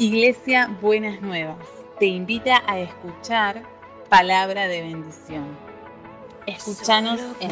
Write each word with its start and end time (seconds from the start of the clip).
Iglesia 0.00 0.76
Buenas 0.80 1.20
Nuevas 1.20 1.58
te 1.98 2.06
invita 2.06 2.62
a 2.66 2.80
escuchar 2.80 3.62
palabra 4.08 4.66
de 4.66 4.80
bendición. 4.80 5.44
Escúchanos 6.46 7.20
en 7.38 7.50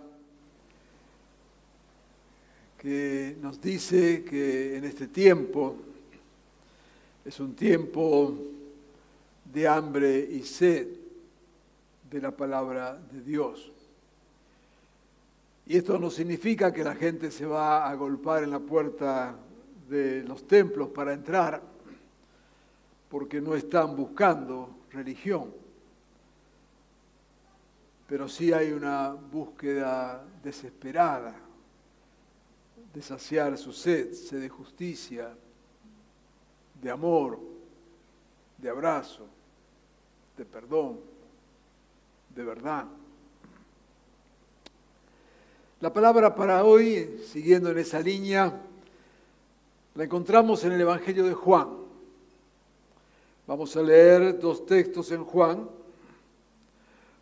que 2.77 3.37
nos 3.41 3.59
dice 3.59 4.23
que 4.23 4.77
en 4.77 4.83
este 4.83 5.07
tiempo 5.07 5.75
es 7.23 7.39
un 7.39 7.55
tiempo 7.55 8.37
de 9.51 9.67
hambre 9.67 10.19
y 10.19 10.43
sed 10.43 10.87
de 12.11 12.21
la 12.21 12.29
palabra 12.29 13.01
de 13.11 13.21
Dios. 13.21 13.71
Y 15.68 15.77
esto 15.77 15.98
no 15.98 16.10
significa 16.10 16.71
que 16.71 16.84
la 16.84 16.96
gente 16.96 17.32
se 17.32 17.46
va 17.46 17.90
a 17.90 17.96
golpar 17.96 18.44
en 18.44 18.52
la 18.52 18.60
puerta 18.60 19.35
de 19.90 20.24
los 20.24 20.48
templos 20.48 20.90
para 20.90 21.13
entrar, 21.13 21.62
porque 23.10 23.41
no 23.41 23.55
están 23.55 23.96
buscando 23.96 24.77
religión. 24.91 25.52
Pero 28.08 28.30
sí 28.30 28.54
hay 28.54 28.71
una 28.71 29.12
búsqueda 29.12 30.24
desesperada 30.43 31.36
de 32.93 33.02
saciar 33.02 33.58
su 33.58 33.74
sed, 33.74 34.13
sed 34.13 34.41
de 34.41 34.49
justicia, 34.49 35.36
de 36.82 36.91
amor, 36.91 37.40
de 38.58 38.70
abrazo, 38.70 39.27
de 40.38 40.46
perdón, 40.46 40.99
de 42.30 42.43
verdad. 42.43 42.86
La 45.85 45.93
palabra 45.93 46.33
para 46.33 46.63
hoy, 46.63 47.19
siguiendo 47.31 47.69
en 47.69 47.77
esa 47.77 47.99
línea, 47.99 48.59
la 49.93 50.03
encontramos 50.03 50.63
en 50.63 50.71
el 50.71 50.81
Evangelio 50.81 51.25
de 51.25 51.35
Juan. 51.35 51.67
Vamos 53.45 53.77
a 53.77 53.83
leer 53.83 54.39
dos 54.39 54.65
textos 54.65 55.11
en 55.11 55.23
Juan. 55.23 55.69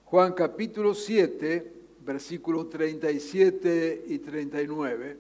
Juan 0.06 0.32
capítulo 0.32 0.94
7, 0.94 1.74
versículos 2.06 2.70
37 2.70 4.06
y 4.08 4.20
39. 4.20 5.18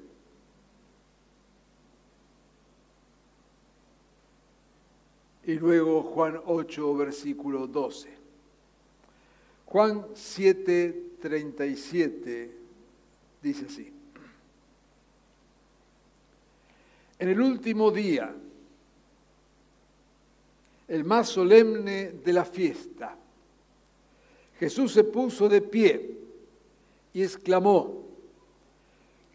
Y 5.47 5.55
luego 5.55 6.01
Juan 6.01 6.39
8, 6.45 6.95
versículo 6.95 7.67
12. 7.67 8.07
Juan 9.65 10.05
7, 10.13 11.03
37 11.19 12.62
dice 13.43 13.65
así. 13.65 13.91
En 17.19 17.29
el 17.29 17.39
último 17.39 17.91
día, 17.91 18.33
el 20.87 21.03
más 21.03 21.29
solemne 21.29 22.11
de 22.11 22.33
la 22.33 22.45
fiesta, 22.45 23.15
Jesús 24.59 24.93
se 24.93 25.03
puso 25.03 25.49
de 25.49 25.61
pie 25.61 26.17
y 27.13 27.21
exclamó, 27.21 28.01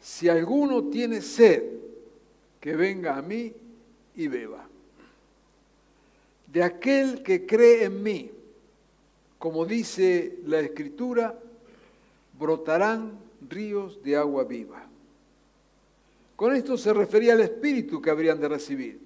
si 0.01 0.29
alguno 0.29 0.85
tiene 0.85 1.21
sed, 1.21 1.65
que 2.61 2.75
venga 2.75 3.17
a 3.17 3.23
mí 3.23 3.53
y 4.17 4.29
beba. 4.29 4.67
De 6.47 6.63
aquel 6.63 7.23
que 7.23 7.47
cree 7.47 7.85
en 7.85 8.03
mí, 8.03 8.31
como 9.39 9.65
dice 9.65 10.39
la 10.47 10.61
Escritura, 10.61 11.39
brotarán 12.39 13.28
ríos 13.49 14.03
de 14.03 14.17
agua 14.17 14.45
viva. 14.45 14.87
Con 16.37 16.55
esto 16.55 16.79
se 16.79 16.93
refería 16.93 17.33
al 17.33 17.41
Espíritu 17.41 18.01
que 18.01 18.11
habrían 18.11 18.39
de 18.41 18.49
recibir, 18.49 19.01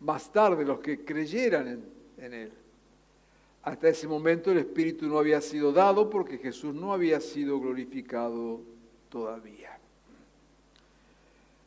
más 0.00 0.32
tarde 0.32 0.64
los 0.64 0.80
que 0.80 1.04
creyeran 1.04 1.84
en, 2.18 2.34
Él. 2.34 2.52
Hasta 3.62 3.88
ese 3.88 4.08
momento 4.08 4.50
el 4.50 4.58
Espíritu 4.58 5.06
no 5.06 5.18
había 5.18 5.40
sido 5.40 5.72
dado 5.72 6.10
porque 6.10 6.38
Jesús 6.38 6.74
no 6.74 6.92
había 6.92 7.20
sido 7.20 7.60
glorificado 7.60 8.60
todavía. 9.08 9.78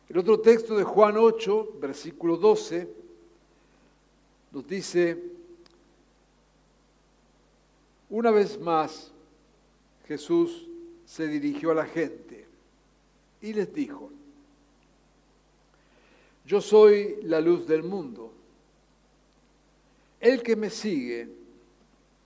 El 0.09 0.17
otro 0.17 0.39
texto 0.39 0.75
de 0.75 0.83
Juan 0.83 1.17
8, 1.17 1.77
versículo 1.79 2.35
12, 2.35 2.89
nos 4.51 4.67
dice, 4.67 5.17
una 8.09 8.31
vez 8.31 8.59
más 8.59 9.11
Jesús 10.07 10.68
se 11.09 11.27
dirigió 11.27 11.71
a 11.71 11.73
la 11.73 11.85
gente 11.87 12.45
y 13.41 13.51
les 13.51 13.73
dijo, 13.73 14.11
yo 16.45 16.61
soy 16.61 17.17
la 17.23 17.41
luz 17.41 17.67
del 17.67 17.81
mundo. 17.81 18.31
El 20.19 20.43
que 20.43 20.55
me 20.55 20.69
sigue 20.69 21.27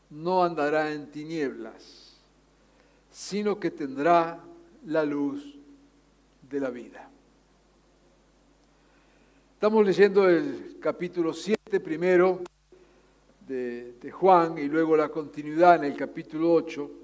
no 0.09 0.43
andará 0.43 0.91
en 0.91 1.09
tinieblas, 1.09 2.17
sino 3.09 3.57
que 3.57 3.71
tendrá 3.71 4.43
la 4.85 5.05
luz 5.05 5.55
de 6.49 6.59
la 6.59 6.69
vida. 6.69 7.09
Estamos 9.53 9.85
leyendo 9.85 10.27
el 10.27 10.77
capítulo 10.81 11.31
7 11.31 11.79
primero 11.79 12.41
de, 13.47 14.11
Juan 14.11 14.57
y 14.57 14.65
luego 14.65 14.97
la 14.97 15.07
continuidad 15.07 15.77
en 15.77 15.85
el 15.85 15.95
capítulo 15.95 16.53
8. 16.53 17.02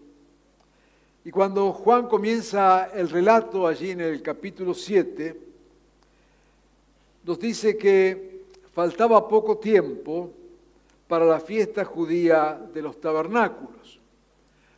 Y 1.26 1.32
cuando 1.32 1.74
Juan 1.74 2.08
comienza 2.08 2.90
el 2.94 3.10
relato 3.10 3.68
allí 3.68 3.92
en 3.92 4.02
el 4.02 4.22
capítulo 4.22 4.74
7, 4.74 5.38
nos 7.26 7.40
dice 7.40 7.78
que 7.78 8.46
faltaba 8.74 9.28
poco 9.28 9.58
tiempo 9.58 10.32
para 11.08 11.26
la 11.26 11.40
fiesta 11.40 11.84
judía 11.84 12.60
de 12.74 12.82
los 12.82 13.00
tabernáculos. 13.02 14.00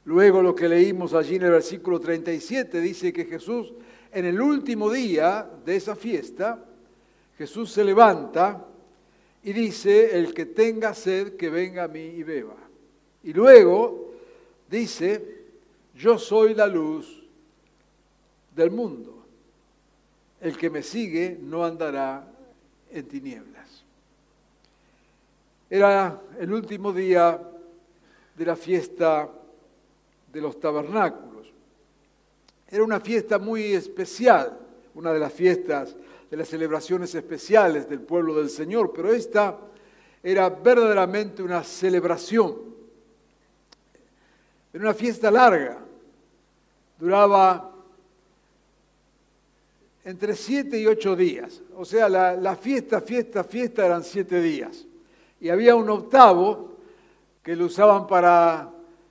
Luego 0.05 0.41
lo 0.41 0.55
que 0.55 0.67
leímos 0.67 1.13
allí 1.13 1.35
en 1.35 1.43
el 1.43 1.51
versículo 1.51 1.99
37 1.99 2.81
dice 2.81 3.13
que 3.13 3.25
Jesús 3.25 3.73
en 4.11 4.25
el 4.25 4.41
último 4.41 4.91
día 4.91 5.49
de 5.65 5.75
esa 5.75 5.95
fiesta, 5.95 6.63
Jesús 7.37 7.71
se 7.71 7.83
levanta 7.83 8.65
y 9.43 9.53
dice, 9.53 10.17
el 10.17 10.33
que 10.33 10.47
tenga 10.47 10.93
sed, 10.93 11.35
que 11.35 11.49
venga 11.49 11.85
a 11.85 11.87
mí 11.87 11.99
y 11.99 12.23
beba. 12.23 12.57
Y 13.23 13.33
luego 13.33 14.11
dice, 14.69 15.40
yo 16.01 16.17
soy 16.17 16.55
la 16.55 16.65
luz 16.65 17.23
del 18.55 18.71
mundo. 18.71 19.23
El 20.39 20.57
que 20.57 20.71
me 20.71 20.81
sigue 20.81 21.37
no 21.39 21.63
andará 21.63 22.27
en 22.89 23.07
tinieblas. 23.07 23.83
Era 25.69 26.19
el 26.39 26.51
último 26.51 26.91
día 26.91 27.39
de 28.35 28.45
la 28.45 28.55
fiesta 28.55 29.29
de 30.33 30.41
los 30.41 30.59
tabernáculos. 30.59 31.53
Era 32.67 32.83
una 32.83 32.99
fiesta 32.99 33.37
muy 33.37 33.73
especial, 33.73 34.57
una 34.95 35.13
de 35.13 35.19
las 35.19 35.31
fiestas 35.31 35.95
de 36.31 36.37
las 36.37 36.47
celebraciones 36.47 37.13
especiales 37.13 37.87
del 37.87 38.01
pueblo 38.01 38.33
del 38.33 38.49
Señor, 38.49 38.91
pero 38.91 39.13
esta 39.13 39.55
era 40.23 40.49
verdaderamente 40.49 41.43
una 41.43 41.63
celebración. 41.63 42.71
Era 44.73 44.83
una 44.83 44.93
fiesta 44.95 45.29
larga, 45.29 45.85
duraba 47.01 47.71
entre 50.05 50.35
siete 50.35 50.79
y 50.79 50.85
ocho 50.85 51.15
días. 51.15 51.61
O 51.75 51.83
sea, 51.83 52.07
la, 52.07 52.55
fiesta, 52.55 53.01
fiesta, 53.01 53.43
fiesta 53.43 53.83
eran 53.83 54.03
siete 54.03 54.39
días. 54.39 54.85
Y 55.39 55.49
había 55.49 55.75
un 55.75 55.89
octavo 55.89 56.77
que 57.41 57.55
lo 57.55 57.65
usaban 57.65 58.05
para, 58.05 58.69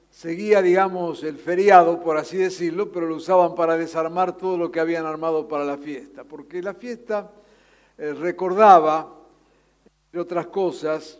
seguía, 0.09 0.63
digamos, 0.63 1.25
el 1.25 1.37
feriado, 1.37 2.01
por 2.01 2.17
así 2.17 2.37
decirlo, 2.37 2.93
pero 2.93 3.09
lo 3.09 3.17
usaban 3.17 3.57
para 3.57 3.77
desarmar 3.77 4.37
todo 4.37 4.57
lo 4.57 4.71
que 4.71 4.79
habían 4.79 5.05
armado 5.05 5.49
para 5.49 5.65
la 5.65 5.77
fiesta. 5.77 6.23
Porque 6.23 6.63
la 6.63 6.75
fiesta 6.75 7.33
eh, 7.99 8.15
recordaba, 8.15 9.13
entre 10.07 10.21
otras 10.21 10.47
cosas, 10.47 11.19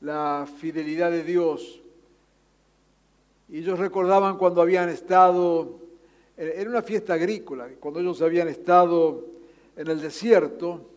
la 0.00 0.46
fidelidad 0.60 1.10
de 1.10 1.24
Dios. 1.24 1.80
Y 3.48 3.58
ellos 3.58 3.76
recordaban 3.80 4.38
cuando 4.38 4.62
habían 4.62 4.88
estado 4.88 5.85
Era 6.36 6.68
una 6.68 6.82
fiesta 6.82 7.14
agrícola, 7.14 7.66
cuando 7.80 8.00
ellos 8.00 8.20
habían 8.20 8.48
estado 8.48 9.24
en 9.74 9.88
el 9.88 9.98
desierto 10.02 10.90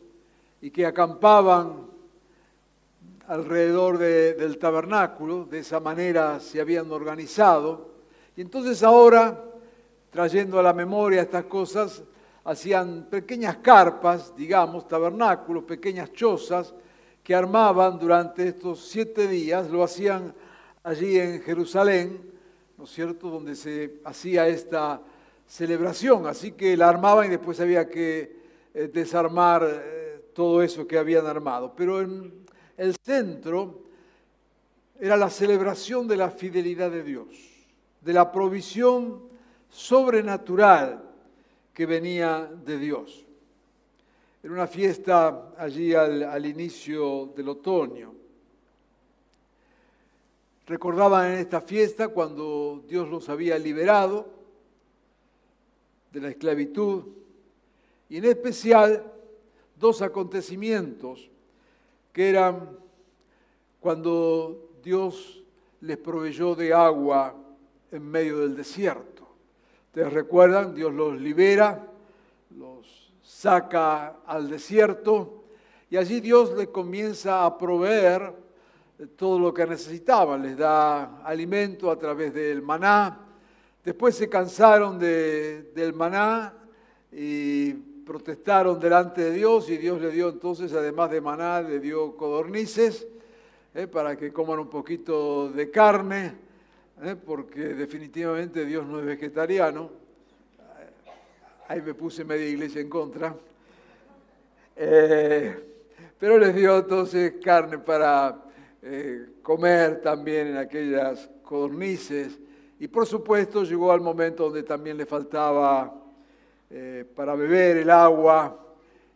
y 0.61 0.69
que 0.69 0.85
acampaban 0.85 1.87
alrededor 3.25 3.97
del 3.97 4.57
tabernáculo, 4.57 5.45
de 5.45 5.59
esa 5.59 5.79
manera 5.79 6.41
se 6.41 6.59
habían 6.59 6.91
organizado. 6.91 7.89
Y 8.35 8.41
entonces 8.41 8.83
ahora, 8.83 9.45
trayendo 10.09 10.59
a 10.59 10.63
la 10.63 10.73
memoria 10.73 11.21
estas 11.21 11.45
cosas, 11.45 12.03
hacían 12.43 13.07
pequeñas 13.09 13.57
carpas, 13.57 14.35
digamos, 14.35 14.89
tabernáculos, 14.89 15.63
pequeñas 15.63 16.11
chozas, 16.11 16.73
que 17.23 17.33
armaban 17.33 17.97
durante 17.97 18.49
estos 18.49 18.89
siete 18.89 19.25
días, 19.27 19.69
lo 19.69 19.83
hacían 19.83 20.33
allí 20.83 21.17
en 21.17 21.41
Jerusalén, 21.41 22.19
¿no 22.77 22.83
es 22.83 22.89
cierto?, 22.89 23.29
donde 23.29 23.55
se 23.55 24.01
hacía 24.03 24.45
esta 24.47 24.99
celebración. 25.49 26.27
Así 26.27 26.53
que 26.53 26.77
la 26.77 26.87
armaban 26.87 27.25
y 27.25 27.29
después 27.29 27.59
había 27.59 27.89
que 27.89 28.37
eh, 28.73 28.89
desarmar 28.93 29.67
eh, 29.67 30.21
todo 30.33 30.61
eso 30.61 30.87
que 30.87 30.97
habían 30.97 31.25
armado. 31.25 31.73
Pero 31.75 32.01
en 32.01 32.45
el 32.77 32.95
centro 33.03 33.81
era 34.99 35.17
la 35.17 35.29
celebración 35.29 36.07
de 36.07 36.15
la 36.15 36.29
fidelidad 36.29 36.91
de 36.91 37.03
Dios, 37.03 37.27
de 38.01 38.13
la 38.13 38.31
provisión 38.31 39.23
sobrenatural 39.69 41.03
que 41.73 41.85
venía 41.85 42.49
de 42.65 42.77
Dios. 42.77 43.25
Era 44.43 44.53
una 44.53 44.67
fiesta 44.67 45.53
allí 45.57 45.93
al, 45.93 46.45
inicio 46.45 47.33
del 47.35 47.49
otoño. 47.49 48.13
Recordaban 50.65 51.33
en 51.33 51.39
esta 51.39 51.61
fiesta 51.61 52.09
cuando 52.09 52.83
Dios 52.87 53.09
los 53.09 53.27
había 53.27 53.57
liberado 53.57 54.38
de 56.11 56.21
la 56.21 56.29
esclavitud 56.29 57.03
y 58.09 58.17
en 58.17 58.25
especial 58.25 59.11
dos 59.75 60.01
acontecimientos 60.01 61.29
que 62.11 62.29
eran 62.29 62.77
cuando 63.79 64.71
Dios 64.83 65.43
les 65.81 65.97
proveyó 65.97 66.55
de 66.55 66.73
agua 66.73 67.35
en 67.91 68.03
medio 68.03 68.39
del 68.39 68.55
desierto. 68.55 69.27
Ustedes 69.87 70.11
recuerdan, 70.11 70.75
Dios 70.75 70.93
los 70.93 71.19
libera, 71.19 71.87
los 72.57 73.13
saca 73.23 74.17
al 74.25 74.49
desierto 74.49 75.43
y 75.89 75.97
allí 75.97 76.19
Dios 76.19 76.53
les 76.55 76.67
comienza 76.67 77.45
a 77.45 77.57
proveer 77.57 78.33
todo 79.15 79.39
lo 79.39 79.53
que 79.53 79.65
necesitaban, 79.65 80.41
les 80.41 80.57
da 80.57 81.21
alimento 81.23 81.89
a 81.89 81.97
través 81.97 82.33
del 82.33 82.61
maná. 82.61 83.28
Después 83.83 84.15
se 84.15 84.27
cansaron 84.27 84.99
del 84.99 85.93
maná 85.93 86.53
y 87.11 87.73
protestaron 88.05 88.79
delante 88.79 89.21
de 89.21 89.31
Dios 89.31 89.69
y 89.69 89.77
Dios 89.77 90.01
le 90.01 90.11
dio 90.11 90.29
entonces, 90.29 90.73
además 90.73 91.11
de 91.11 91.21
maná, 91.21 91.61
le 91.61 91.79
dio 91.79 92.17
codornices 92.17 93.07
eh, 93.73 93.87
para 93.87 94.17
que 94.17 94.33
coman 94.33 94.59
un 94.59 94.69
poquito 94.69 95.49
de 95.49 95.69
carne, 95.71 96.33
eh, 97.03 97.15
porque 97.15 97.59
definitivamente 97.75 98.65
Dios 98.65 98.85
no 98.85 98.99
es 98.99 99.05
vegetariano 99.05 99.91
ahí 101.69 101.83
me 101.83 101.93
puse 101.93 102.25
media 102.25 102.47
iglesia 102.47 102.81
en 102.81 102.89
contra. 102.89 103.35
Eh, 104.75 105.55
pero 106.17 106.39
les 106.39 106.55
dio 106.55 106.79
entonces 106.79 107.35
carne 107.43 107.77
para 107.77 108.35
comer 109.43 110.01
también 110.01 110.47
en 110.47 110.57
aquellas 110.57 111.29
codornices. 111.43 112.39
Y 112.79 112.87
por 112.87 113.05
supuesto 113.05 113.63
llegó 113.63 113.91
al 113.91 114.01
momento 114.01 114.45
donde 114.45 114.63
también 114.63 114.97
le 114.97 115.05
faltaba 115.05 115.93
eh, 116.69 117.05
para 117.15 117.35
beber 117.35 117.77
el 117.77 117.89
agua 117.89 118.57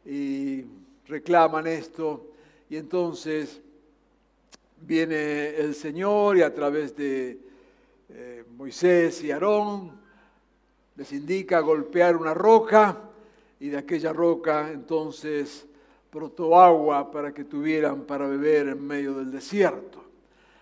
y 0.05 0.63
reclaman 1.07 1.67
esto. 1.67 2.27
Y 2.69 2.75
entonces 2.75 3.61
viene 4.81 5.55
el 5.55 5.75
Señor 5.75 6.37
y 6.37 6.41
a 6.41 6.53
través 6.53 6.95
de 6.95 7.39
Moisés 8.57 9.23
y 9.23 9.31
Aarón 9.31 10.03
les 10.95 11.11
indica 11.11 11.59
golpear 11.59 12.15
una 12.15 12.33
roca 12.33 12.97
y 13.59 13.69
de 13.69 13.77
aquella 13.77 14.13
roca 14.13 14.71
entonces 14.71 15.65
brotó 16.11 16.59
agua 16.59 17.09
para 17.09 17.33
que 17.33 17.43
tuvieran 17.43 18.03
para 18.03 18.27
beber 18.27 18.67
en 18.67 18.85
medio 18.85 19.15
del 19.15 19.31
desierto. 19.31 20.02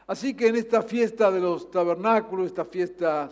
Así 0.08 0.34
que 0.34 0.48
en 0.48 0.56
esta 0.56 0.82
fiesta 0.82 1.32
de 1.32 1.40
los 1.40 1.70
tabernáculos, 1.72 2.48
esta 2.48 2.66
fiesta 2.66 3.30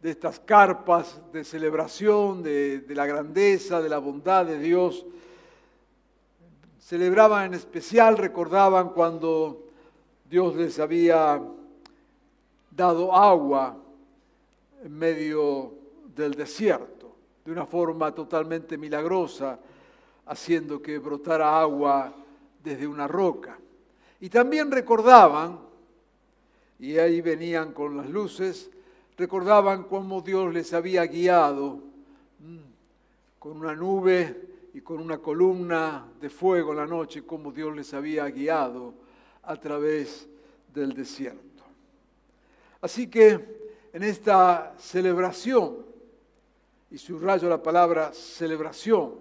de 0.00 0.10
estas 0.10 0.40
carpas 0.40 1.20
de 1.32 1.44
celebración 1.44 2.42
de, 2.42 2.80
de 2.80 2.94
la 2.94 3.06
grandeza, 3.06 3.80
de 3.80 3.88
la 3.88 3.98
bondad 3.98 4.46
de 4.46 4.58
Dios, 4.58 5.04
celebraban 6.78 7.46
en 7.46 7.54
especial, 7.54 8.16
recordaban 8.16 8.90
cuando 8.90 9.64
Dios 10.28 10.54
les 10.54 10.78
había 10.78 11.42
dado 12.70 13.12
agua 13.14 13.76
en 14.84 14.96
medio 14.96 15.72
del 16.14 16.34
desierto, 16.34 17.16
de 17.44 17.52
una 17.52 17.66
forma 17.66 18.14
totalmente 18.14 18.78
milagrosa, 18.78 19.58
haciendo 20.26 20.80
que 20.80 20.98
brotara 20.98 21.60
agua 21.60 22.12
desde 22.62 22.86
una 22.86 23.08
roca. 23.08 23.58
Y 24.20 24.28
también 24.28 24.70
recordaban, 24.70 25.58
y 26.78 26.98
ahí 26.98 27.20
venían 27.20 27.72
con 27.72 27.96
las 27.96 28.08
luces, 28.08 28.70
recordaban 29.16 29.84
cómo 29.84 30.20
Dios 30.20 30.52
les 30.52 30.72
había 30.72 31.06
guiado 31.06 31.80
mm, 32.40 32.58
con 33.38 33.58
una 33.58 33.74
nube 33.74 34.46
y 34.74 34.80
con 34.82 35.00
una 35.00 35.18
columna 35.18 36.06
de 36.20 36.28
fuego 36.28 36.72
en 36.72 36.78
la 36.78 36.86
noche, 36.86 37.24
cómo 37.24 37.50
Dios 37.50 37.74
les 37.74 37.94
había 37.94 38.26
guiado 38.26 38.92
a 39.42 39.56
través 39.56 40.28
del 40.74 40.92
desierto. 40.92 41.64
Así 42.82 43.08
que 43.08 43.56
en 43.92 44.02
esta 44.02 44.74
celebración 44.78 45.78
y 46.90 46.98
subrayo 46.98 47.48
la 47.48 47.62
palabra 47.62 48.12
celebración, 48.12 49.14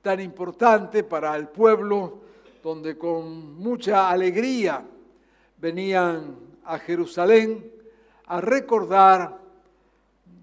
tan 0.00 0.20
importante 0.20 1.04
para 1.04 1.36
el 1.36 1.48
pueblo, 1.48 2.20
donde 2.62 2.96
con 2.96 3.54
mucha 3.56 4.08
alegría 4.08 4.84
venían 5.58 6.45
a 6.66 6.78
Jerusalén 6.78 7.72
a 8.26 8.40
recordar 8.40 9.40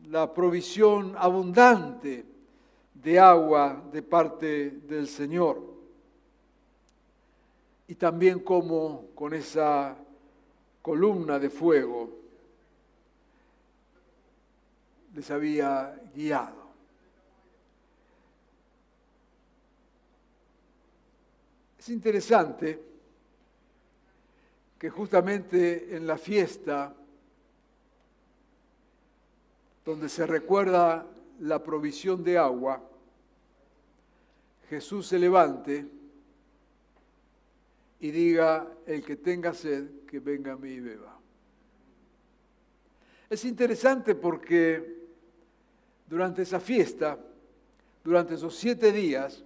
la 0.09 0.33
provisión 0.33 1.15
abundante 1.17 2.25
de 2.93 3.19
agua 3.19 3.83
de 3.91 4.01
parte 4.01 4.71
del 4.71 5.07
Señor. 5.07 5.61
Y 7.87 7.95
también 7.95 8.39
como 8.39 9.07
con 9.13 9.33
esa 9.33 9.95
columna 10.81 11.39
de 11.39 11.49
fuego 11.49 12.09
les 15.13 15.29
había 15.29 15.99
guiado. 16.15 16.63
Es 21.77 21.89
interesante 21.89 22.92
que 24.83 24.89
justamente 24.89 25.95
en 25.95 26.05
la 26.05 26.17
fiesta 26.17 26.93
donde 29.85 30.09
se 30.09 30.27
recuerda 30.27 31.07
la 31.39 31.63
provisión 31.63 32.21
de 32.21 32.37
agua, 32.37 32.83
Jesús 34.69 35.07
se 35.07 35.19
levante 35.19 35.85
y 38.01 38.11
diga, 38.11 38.67
el 38.85 39.05
que 39.05 39.15
tenga 39.15 39.53
sed, 39.53 40.01
que 40.05 40.19
venga 40.19 40.51
a 40.51 40.57
mí 40.57 40.71
y 40.71 40.79
beba. 40.81 41.17
Es 43.29 43.45
interesante 43.45 44.15
porque 44.15 44.97
durante 46.09 46.41
esa 46.41 46.59
fiesta, 46.59 47.17
durante 48.03 48.33
esos 48.33 48.53
siete 48.53 48.91
días, 48.91 49.45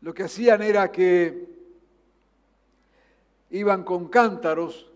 lo 0.00 0.14
que 0.14 0.22
hacían 0.22 0.62
era 0.62 0.92
que 0.92 1.49
iban 3.50 3.84
con 3.84 4.08
cántaros 4.08 4.90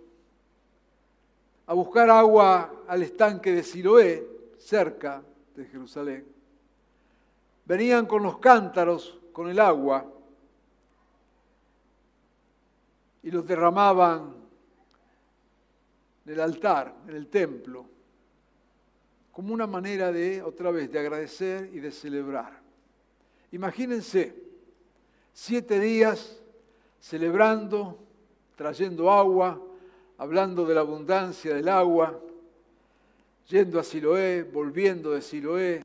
a 1.67 1.75
buscar 1.75 2.11
agua 2.11 2.85
al 2.87 3.03
estanque 3.03 3.53
de 3.53 3.63
Siloé, 3.63 4.27
cerca 4.59 5.23
de 5.55 5.65
Jerusalén. 5.65 6.27
Venían 7.65 8.07
con 8.07 8.23
los 8.23 8.39
cántaros, 8.39 9.19
con 9.33 9.49
el 9.49 9.59
agua, 9.59 10.07
y 13.23 13.31
los 13.31 13.47
derramaban 13.47 14.35
en 16.27 16.33
el 16.33 16.41
altar, 16.41 16.95
en 17.09 17.17
el 17.17 17.29
templo 17.29 17.95
como 19.35 19.53
una 19.53 19.67
manera 19.67 20.13
de, 20.13 20.41
otra 20.43 20.71
vez, 20.71 20.93
de 20.93 21.01
agradecer 21.01 21.69
y 21.73 21.81
de 21.81 21.91
celebrar. 21.91 22.61
Imagínense, 23.51 24.33
siete 25.33 25.81
días 25.81 26.41
celebrando, 27.01 28.04
trayendo 28.57 29.11
agua, 29.11 29.61
hablando 30.19 30.65
de 30.65 30.75
la 30.75 30.81
abundancia 30.81 31.55
del 31.55 31.69
agua, 31.69 32.21
yendo 33.49 33.79
a 33.79 33.85
Siloé, 33.85 34.43
volviendo 34.43 35.11
de 35.11 35.21
Siloé, 35.21 35.83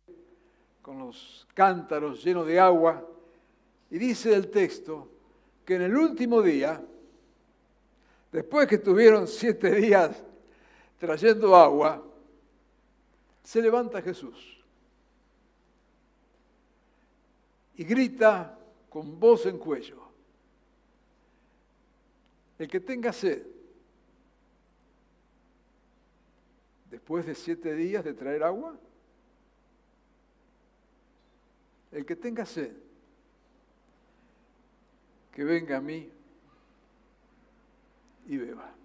con 0.81 0.99
los 0.99 1.47
cántaros 1.53 2.23
llenos 2.23 2.47
de 2.47 2.59
agua. 2.59 3.05
Y 3.91 3.97
dice 3.97 4.33
el 4.33 4.49
texto 4.49 5.07
que 5.65 5.75
en 5.75 5.83
el 5.83 5.95
último 5.95 6.41
día, 6.41 6.81
después 8.31 8.67
que 8.67 8.75
estuvieron 8.75 9.27
siete 9.27 9.71
días 9.75 10.23
trayendo 10.97 11.55
agua, 11.55 12.03
se 13.43 13.61
levanta 13.61 14.01
Jesús 14.01 14.59
y 17.79 17.83
grita 17.85 18.59
con 18.89 19.17
voz 19.19 19.45
en 19.45 19.57
cuello, 19.57 20.08
el 22.59 22.67
que 22.67 22.81
tenga 22.81 23.13
sed, 23.13 23.41
después 26.91 27.25
de 27.25 27.33
siete 27.33 27.73
días 27.73 28.03
de 28.03 28.13
traer 28.13 28.43
agua, 28.43 28.77
el 31.93 32.05
que 32.05 32.17
tenga 32.17 32.45
sed, 32.45 32.75
que 35.31 35.43
venga 35.45 35.77
a 35.77 35.81
mí 35.81 36.11
y 38.27 38.37
beba. 38.37 38.75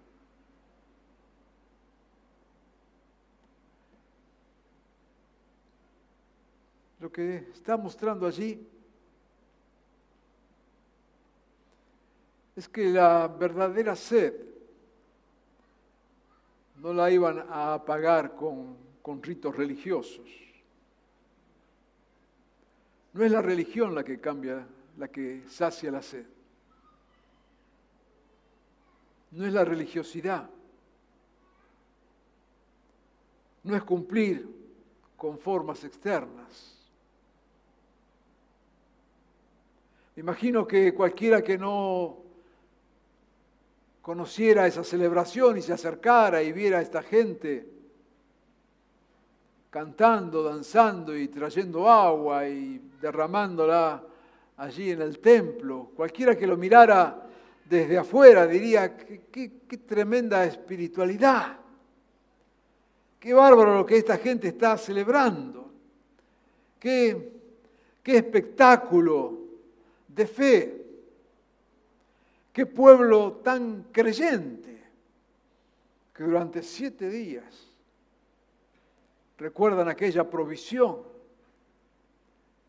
Lo 7.01 7.11
que 7.11 7.49
está 7.53 7.75
mostrando 7.75 8.25
allí 8.25 8.65
es 12.55 12.69
que 12.69 12.85
la 12.85 13.27
verdadera 13.27 13.95
sed 13.95 14.33
no 16.77 16.93
la 16.93 17.11
iban 17.11 17.39
a 17.49 17.73
apagar 17.73 18.35
con, 18.35 18.77
ritos 19.21 19.55
religiosos. 19.55 20.27
No 23.13 23.23
es 23.23 23.31
la 23.31 23.41
religión 23.41 23.93
la 23.93 24.03
que 24.03 24.19
cambia, 24.19 24.65
la 24.97 25.07
que 25.07 25.43
sacia 25.47 25.91
la 25.91 26.01
sed. 26.01 26.25
No 29.31 29.45
es 29.45 29.53
la 29.53 29.63
religiosidad. 29.63 30.49
No 33.63 33.75
es 33.75 33.83
cumplir 33.83 34.47
con 35.17 35.37
formas 35.37 35.83
externas. 35.83 36.77
Me 40.15 40.21
imagino 40.21 40.65
que 40.65 40.93
cualquiera 40.93 41.41
que 41.41 41.57
no 41.57 42.24
conociera 44.05 44.67
esa 44.67 44.83
celebración 44.83 45.57
y 45.57 45.63
se 45.63 45.73
acercara 45.73 46.43
y 46.43 46.51
viera 46.51 46.77
a 46.77 46.81
esta 46.83 47.01
gente 47.01 47.67
cantando, 49.71 50.43
danzando 50.43 51.17
y 51.17 51.27
trayendo 51.27 51.89
agua 51.89 52.47
y 52.47 52.79
derramándola 53.01 54.03
allí 54.57 54.91
en 54.91 55.01
el 55.01 55.17
templo. 55.17 55.89
Cualquiera 55.95 56.37
que 56.37 56.45
lo 56.45 56.55
mirara 56.55 57.25
desde 57.67 57.97
afuera 57.97 58.45
diría, 58.45 58.95
qué, 58.95 59.49
tremenda 59.87 60.45
espiritualidad, 60.45 61.57
qué 63.19 63.33
bárbaro 63.33 63.73
lo 63.73 63.85
que 63.87 63.97
esta 63.97 64.17
gente 64.17 64.49
está 64.49 64.77
celebrando, 64.77 65.71
qué, 66.79 67.31
qué 68.03 68.17
espectáculo 68.17 69.39
de 70.07 70.27
fe. 70.27 70.84
Qué 72.55 72.65
pueblo 72.65 73.33
tan 73.43 73.83
creyente 73.91 74.81
que 76.13 76.23
durante 76.23 76.63
siete 76.63 77.09
días 77.09 77.67
recuerdan 79.37 79.89
aquella 79.89 80.29
provisión 80.29 81.03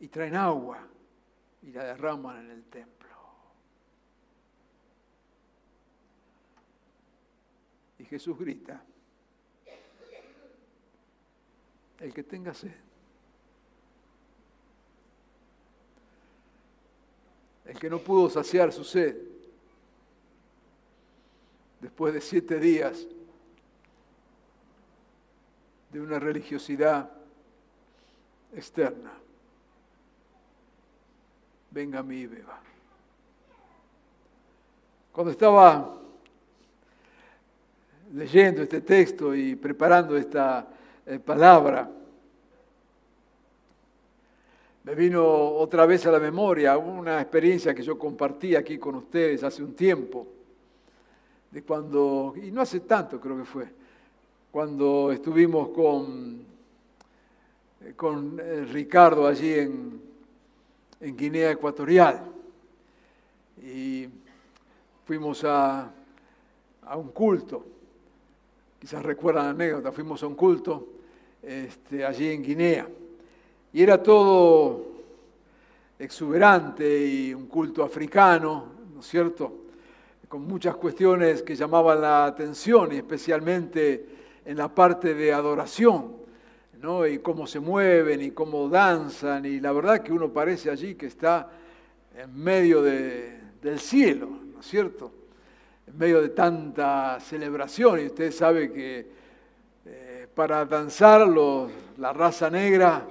y 0.00 0.08
traen 0.08 0.34
agua 0.34 0.84
y 1.62 1.70
la 1.70 1.84
derraman 1.84 2.46
en 2.46 2.50
el 2.50 2.64
templo. 2.64 3.10
Y 8.00 8.04
Jesús 8.06 8.36
grita, 8.36 8.82
el 12.00 12.12
que 12.12 12.24
tenga 12.24 12.52
sed, 12.52 12.74
el 17.66 17.78
que 17.78 17.88
no 17.88 18.00
pudo 18.00 18.28
saciar 18.28 18.72
su 18.72 18.82
sed, 18.82 19.35
después 21.80 22.14
de 22.14 22.20
siete 22.20 22.58
días 22.58 23.06
de 25.92 26.00
una 26.00 26.18
religiosidad 26.18 27.10
externa. 28.54 29.12
Venga 31.70 32.00
a 32.00 32.02
mí 32.02 32.16
y 32.16 32.26
beba. 32.26 32.60
Cuando 35.12 35.30
estaba 35.30 35.94
leyendo 38.12 38.62
este 38.62 38.80
texto 38.80 39.34
y 39.34 39.56
preparando 39.56 40.16
esta 40.16 40.66
eh, 41.06 41.18
palabra, 41.18 41.90
me 44.84 44.94
vino 44.94 45.24
otra 45.26 45.84
vez 45.84 46.06
a 46.06 46.12
la 46.12 46.20
memoria 46.20 46.78
una 46.78 47.20
experiencia 47.20 47.74
que 47.74 47.82
yo 47.82 47.98
compartí 47.98 48.54
aquí 48.54 48.78
con 48.78 48.94
ustedes 48.94 49.42
hace 49.42 49.62
un 49.62 49.74
tiempo 49.74 50.35
de 51.50 51.62
cuando, 51.62 52.34
y 52.36 52.50
no 52.50 52.60
hace 52.60 52.80
tanto 52.80 53.20
creo 53.20 53.36
que 53.36 53.44
fue, 53.44 53.68
cuando 54.50 55.12
estuvimos 55.12 55.68
con, 55.68 56.40
eh, 57.82 57.92
con 57.94 58.40
eh, 58.40 58.64
Ricardo 58.64 59.26
allí 59.26 59.52
en, 59.52 60.00
en 61.00 61.16
Guinea 61.16 61.50
Ecuatorial. 61.50 62.24
Y 63.62 64.08
fuimos 65.04 65.44
a, 65.44 65.90
a 66.82 66.96
un 66.96 67.08
culto, 67.08 67.64
quizás 68.78 69.02
recuerdan 69.02 69.44
la 69.44 69.50
anécdota, 69.50 69.92
fuimos 69.92 70.22
a 70.22 70.26
un 70.26 70.34
culto 70.34 70.88
este, 71.42 72.04
allí 72.04 72.30
en 72.30 72.42
Guinea. 72.42 72.88
Y 73.72 73.82
era 73.82 74.02
todo 74.02 74.86
exuberante 75.98 77.06
y 77.06 77.34
un 77.34 77.46
culto 77.46 77.82
africano, 77.82 78.72
¿no 78.94 79.00
es 79.00 79.06
cierto? 79.06 79.65
Con 80.28 80.46
muchas 80.46 80.76
cuestiones 80.76 81.42
que 81.42 81.54
llamaban 81.54 82.00
la 82.00 82.26
atención, 82.26 82.92
y 82.92 82.96
especialmente 82.96 84.06
en 84.44 84.56
la 84.56 84.74
parte 84.74 85.14
de 85.14 85.32
adoración, 85.32 86.16
¿no? 86.80 87.06
y 87.06 87.18
cómo 87.18 87.46
se 87.46 87.60
mueven 87.60 88.20
y 88.20 88.30
cómo 88.32 88.68
danzan, 88.68 89.44
y 89.46 89.60
la 89.60 89.72
verdad 89.72 90.02
que 90.02 90.12
uno 90.12 90.32
parece 90.32 90.70
allí 90.70 90.94
que 90.94 91.06
está 91.06 91.48
en 92.16 92.34
medio 92.34 92.82
del 92.82 93.78
cielo, 93.78 94.28
¿no 94.52 94.60
es 94.60 94.66
cierto? 94.66 95.12
En 95.86 95.98
medio 95.98 96.20
de 96.20 96.30
tanta 96.30 97.18
celebración, 97.20 98.00
y 98.00 98.06
usted 98.06 98.32
sabe 98.32 98.72
que 98.72 99.06
eh, 99.84 100.26
para 100.34 100.64
danzar 100.64 101.28
la 101.28 102.12
raza 102.12 102.50
negra, 102.50 103.06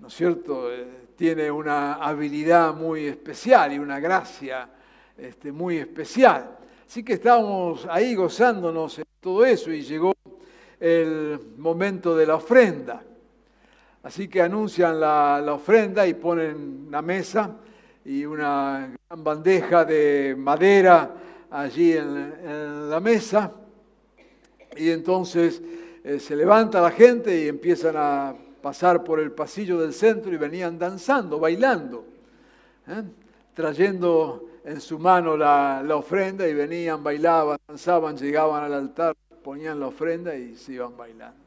¿no 0.00 0.08
es 0.08 0.14
cierto?, 0.14 0.72
eh, 0.72 0.86
tiene 1.18 1.50
una 1.50 1.94
habilidad 1.94 2.72
muy 2.72 3.06
especial 3.06 3.72
y 3.72 3.78
una 3.80 3.98
gracia 3.98 4.68
este, 5.18 5.52
muy 5.52 5.78
especial. 5.78 6.56
Así 6.86 7.02
que 7.02 7.14
estábamos 7.14 7.86
ahí 7.90 8.14
gozándonos 8.14 8.98
en 8.98 9.04
todo 9.20 9.44
eso 9.44 9.70
y 9.72 9.82
llegó 9.82 10.14
el 10.80 11.38
momento 11.56 12.16
de 12.16 12.26
la 12.26 12.36
ofrenda. 12.36 13.02
Así 14.02 14.28
que 14.28 14.40
anuncian 14.40 15.00
la, 15.00 15.44
ofrenda 15.52 16.06
y 16.06 16.14
ponen 16.14 16.86
una 16.86 17.02
mesa 17.02 17.56
y 18.04 18.24
una 18.24 18.94
gran 19.08 19.24
bandeja 19.24 19.84
de 19.84 20.34
madera 20.38 21.14
allí 21.50 21.92
en, 21.92 22.88
la 22.88 23.00
mesa. 23.00 23.52
Y 24.76 24.90
entonces 24.90 25.60
eh, 26.04 26.20
se 26.20 26.36
levanta 26.36 26.80
la 26.80 26.92
gente 26.92 27.44
y 27.44 27.48
empiezan 27.48 27.96
a 27.96 28.34
pasar 28.62 29.02
por 29.02 29.18
el 29.18 29.32
pasillo 29.32 29.80
del 29.80 29.92
centro 29.92 30.32
y 30.32 30.36
venían 30.36 30.78
danzando, 30.78 31.38
bailando, 31.38 32.04
¿eh? 32.86 33.02
trayendo 33.52 34.48
en 34.68 34.82
su 34.82 34.98
mano 34.98 35.34
la, 35.34 35.82
ofrenda 35.96 36.46
y 36.46 36.52
venían, 36.52 37.02
bailaban, 37.02 37.58
danzaban, 37.66 38.18
llegaban 38.18 38.64
al 38.64 38.74
altar, 38.74 39.16
ponían 39.42 39.80
la 39.80 39.86
ofrenda 39.86 40.34
y 40.34 40.56
se 40.56 40.74
iban 40.74 40.94
bailando. 40.94 41.38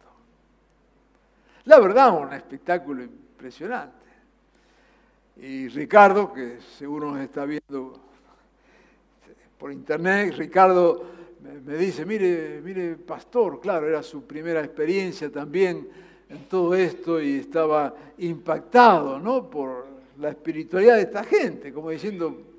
La 1.66 1.80
verdad, 1.80 2.20
un 2.20 2.34
espectáculo 2.34 3.04
impresionante. 3.04 4.08
Y 5.38 5.68
Ricardo, 5.68 6.34
que 6.34 6.58
seguro 6.80 7.12
nos 7.12 7.22
está 7.22 7.46
viendo 7.46 7.94
por 9.60 9.72
internet, 9.72 10.34
Ricardo 10.36 11.06
me 11.63 11.75
dice, 11.75 12.06
mire, 12.08 12.60
mire, 12.63 12.96
pastor, 12.96 13.62
claro, 13.62 13.88
era 13.88 14.01
su 14.01 14.24
primera 14.24 14.63
experiencia 14.63 15.32
también 15.32 15.88
en 16.28 16.46
todo 16.46 16.74
esto 16.74 17.22
y 17.22 17.36
estaba 17.36 17.94
impactado, 18.18 19.20
¿no? 19.20 19.48
Por 19.48 19.86
la 20.18 20.30
espiritualidad 20.30 20.96
de 20.96 21.01
esta 21.01 21.24
gente, 21.24 21.72
como 21.72 21.92
diciendo, 21.92 22.50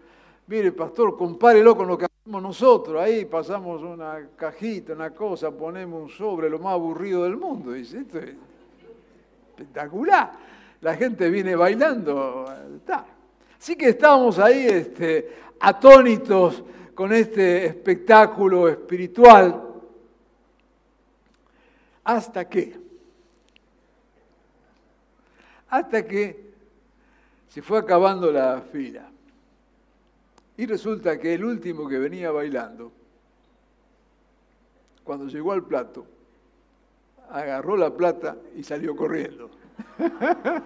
Mire, 0.46 0.72
pastor, 0.72 1.16
compárelo 1.16 1.76
con 1.76 1.88
lo 1.88 1.96
que 1.96 2.06
nosotros 2.25 3.02
ahí, 3.02 3.25
pasamos 3.25 3.82
una 3.82 4.28
cajita, 4.37 4.92
una 4.92 5.11
cosa, 5.11 5.50
ponemos 5.50 6.02
un 6.02 6.08
sobre, 6.08 6.49
lo 6.49 6.58
más 6.58 6.75
aburrido 6.75 7.25
del 7.25 7.37
mundo. 7.37 7.72
Dice, 7.72 7.99
esto 7.99 8.18
es 8.18 8.34
espectacular. 9.50 10.32
La 10.80 10.94
gente 10.94 11.28
viene 11.30 11.54
bailando. 11.54 12.46
Así 13.58 13.76
que 13.76 13.90
estábamos 13.90 14.38
ahí 14.38 14.66
este, 14.66 15.37
atónitos 15.61 16.62
con 16.94 17.12
este 17.12 17.66
espectáculo 17.66 18.68
espiritual. 18.68 19.68
Hasta 22.04 22.49
que, 22.49 22.80
hasta 25.68 26.04
que 26.04 26.52
se 27.49 27.62
fue 27.62 27.78
acabando 27.78 28.32
la 28.32 28.61
fila. 28.61 29.12
Y 30.62 30.66
resulta 30.66 31.19
que 31.19 31.35
el 31.35 31.45
último 31.45 31.88
que 31.88 31.99
venía 31.99 32.31
bailando, 32.31 32.92
cuando 35.02 35.26
llegó 35.26 35.50
al 35.50 35.64
plato, 35.64 36.07
agarró 37.31 37.76
la 37.76 37.92
plata 37.92 38.37
y 38.54 38.62
salió 38.62 38.95
corriendo. 38.95 39.50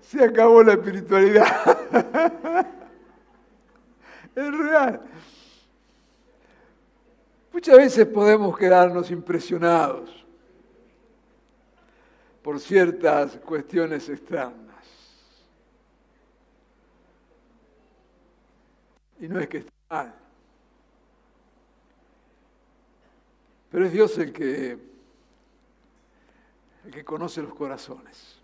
Se 0.00 0.24
acabó 0.24 0.62
la 0.62 0.72
espiritualidad. 0.72 2.66
Es 4.34 4.58
real. 4.58 5.02
Muchas 7.52 7.76
veces 7.76 8.06
podemos 8.06 8.56
quedarnos 8.56 9.10
impresionados 9.10 10.24
por 12.42 12.58
ciertas 12.58 13.36
cuestiones 13.36 14.08
externas. 14.08 14.63
Y 19.20 19.28
no 19.28 19.38
es 19.38 19.48
que 19.48 19.58
esté 19.58 19.72
mal. 19.88 20.14
Pero 23.70 23.86
es 23.86 23.92
Dios 23.92 24.16
el 24.18 24.32
que, 24.32 24.78
el 26.84 26.90
que 26.92 27.04
conoce 27.04 27.42
los 27.42 27.54
corazones. 27.54 28.38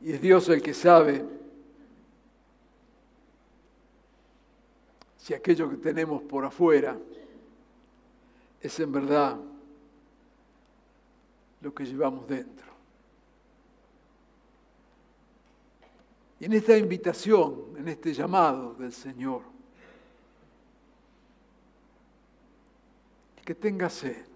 Y 0.00 0.12
es 0.12 0.20
Dios 0.20 0.48
el 0.48 0.62
que 0.62 0.72
sabe 0.72 1.24
si 5.16 5.34
aquello 5.34 5.68
que 5.68 5.76
tenemos 5.76 6.22
por 6.22 6.44
afuera 6.44 6.96
es 8.62 8.80
en 8.80 8.92
verdad 8.92 9.36
lo 11.60 11.74
que 11.74 11.84
llevamos 11.84 12.26
dentro. 12.26 12.67
Y 16.40 16.44
en 16.44 16.52
esta 16.52 16.76
invitación, 16.76 17.74
en 17.76 17.88
este 17.88 18.12
llamado 18.12 18.74
del 18.74 18.92
Señor, 18.92 19.42
que 23.48 23.54
tenga 23.54 23.88
sed. 23.88 24.26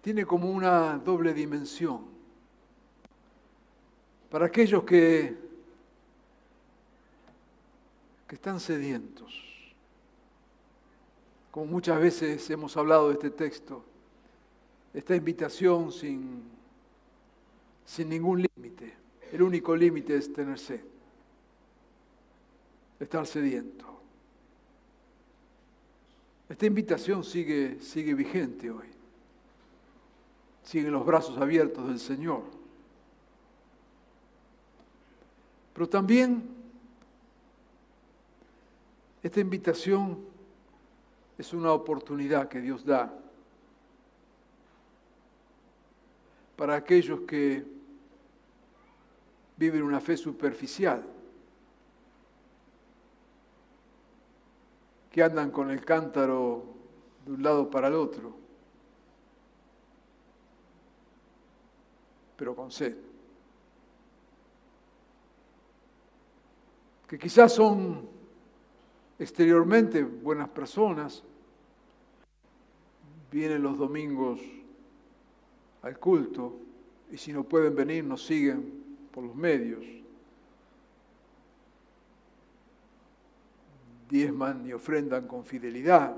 Tiene 0.00 0.24
como 0.24 0.48
una 0.48 0.96
doble 0.96 1.34
dimensión. 1.34 2.06
Para 4.30 4.46
aquellos 4.46 4.84
que, 4.84 5.36
que 8.28 8.34
están 8.36 8.60
sedientos, 8.60 9.74
como 11.50 11.66
muchas 11.66 11.98
veces 11.98 12.48
hemos 12.48 12.76
hablado 12.76 13.08
de 13.08 13.14
este 13.14 13.30
texto, 13.30 13.84
esta 14.94 15.16
invitación 15.16 15.90
sin 15.90 16.55
sin 17.86 18.08
ningún 18.08 18.42
límite. 18.42 18.94
El 19.32 19.42
único 19.42 19.74
límite 19.74 20.16
es 20.16 20.32
tener 20.32 20.58
sed, 20.58 20.80
estar 23.00 23.26
sediento. 23.26 23.86
Esta 26.48 26.66
invitación 26.66 27.24
sigue, 27.24 27.80
sigue 27.80 28.14
vigente 28.14 28.70
hoy. 28.70 28.86
Siguen 30.62 30.92
los 30.92 31.06
brazos 31.06 31.38
abiertos 31.38 31.88
del 31.88 31.98
Señor. 31.98 32.42
Pero 35.72 35.88
también 35.88 36.44
esta 39.22 39.40
invitación 39.40 40.24
es 41.36 41.52
una 41.52 41.72
oportunidad 41.72 42.48
que 42.48 42.60
Dios 42.60 42.84
da 42.84 43.12
para 46.56 46.76
aquellos 46.76 47.20
que 47.20 47.75
viven 49.56 49.82
una 49.82 50.00
fe 50.00 50.16
superficial, 50.16 51.04
que 55.10 55.22
andan 55.22 55.50
con 55.50 55.70
el 55.70 55.84
cántaro 55.84 56.64
de 57.24 57.32
un 57.32 57.42
lado 57.42 57.70
para 57.70 57.88
el 57.88 57.94
otro, 57.94 58.34
pero 62.36 62.54
con 62.54 62.70
sed. 62.70 62.96
Que 67.08 67.18
quizás 67.18 67.54
son 67.54 68.08
exteriormente 69.18 70.02
buenas 70.02 70.50
personas, 70.50 71.22
vienen 73.30 73.62
los 73.62 73.78
domingos 73.78 74.40
al 75.82 75.98
culto 75.98 76.58
y 77.10 77.16
si 77.16 77.32
no 77.32 77.44
pueden 77.44 77.74
venir 77.74 78.04
nos 78.04 78.26
siguen 78.26 78.85
por 79.16 79.24
los 79.24 79.34
medios. 79.34 79.82
Diezman 84.10 84.66
y 84.66 84.74
ofrendan 84.74 85.26
con 85.26 85.42
fidelidad. 85.42 86.14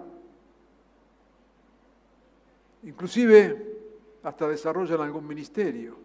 Inclusive 2.82 3.78
hasta 4.24 4.48
desarrollan 4.48 5.00
algún 5.00 5.28
ministerio. 5.28 5.96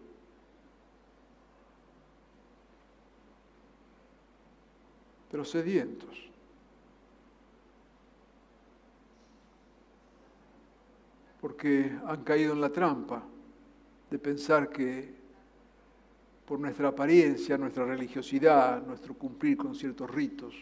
Pero 5.32 5.44
sedientos. 5.44 6.30
Porque 11.40 11.98
han 12.06 12.22
caído 12.22 12.52
en 12.52 12.60
la 12.60 12.70
trampa 12.70 13.20
de 14.08 14.18
pensar 14.20 14.70
que 14.70 15.23
por 16.46 16.58
nuestra 16.60 16.88
apariencia, 16.88 17.56
nuestra 17.56 17.84
religiosidad, 17.84 18.82
nuestro 18.84 19.14
cumplir 19.14 19.56
con 19.56 19.74
ciertos 19.74 20.10
ritos, 20.10 20.54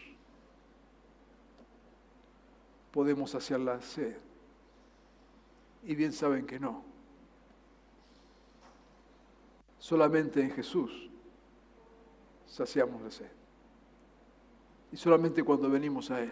podemos 2.91 3.35
hacerla 3.35 3.81
sed. 3.81 4.15
Y 5.83 5.95
bien 5.95 6.13
saben 6.13 6.45
que 6.45 6.59
no. 6.59 6.83
Solamente 9.77 10.39
en 10.41 10.51
Jesús 10.51 11.09
saciamos 12.47 13.01
la 13.01 13.11
sed. 13.11 13.31
Y 14.93 14.97
solamente 14.97 15.43
cuando 15.43 15.69
venimos 15.69 16.09
a 16.11 16.21
Él. 16.21 16.31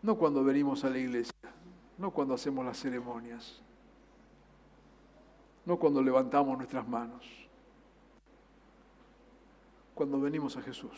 No 0.00 0.16
cuando 0.16 0.42
venimos 0.42 0.82
a 0.82 0.90
la 0.90 0.98
iglesia, 0.98 1.32
no 1.96 2.10
cuando 2.10 2.34
hacemos 2.34 2.64
las 2.64 2.80
ceremonias 2.80 3.62
no 5.64 5.78
cuando 5.78 6.02
levantamos 6.02 6.56
nuestras 6.56 6.86
manos, 6.86 7.24
cuando 9.94 10.20
venimos 10.20 10.56
a 10.56 10.62
Jesús. 10.62 10.92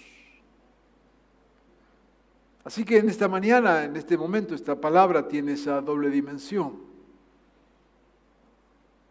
Así 2.64 2.85
que 2.85 2.96
en 2.96 3.11
esta 3.11 3.29
mañana, 3.29 3.85
en 3.85 3.94
este 3.96 4.16
momento, 4.16 4.55
esta 4.55 4.81
palabra 4.81 5.29
tiene 5.29 5.53
esa 5.53 5.83
doble 5.83 6.09
dimensión 6.09 6.79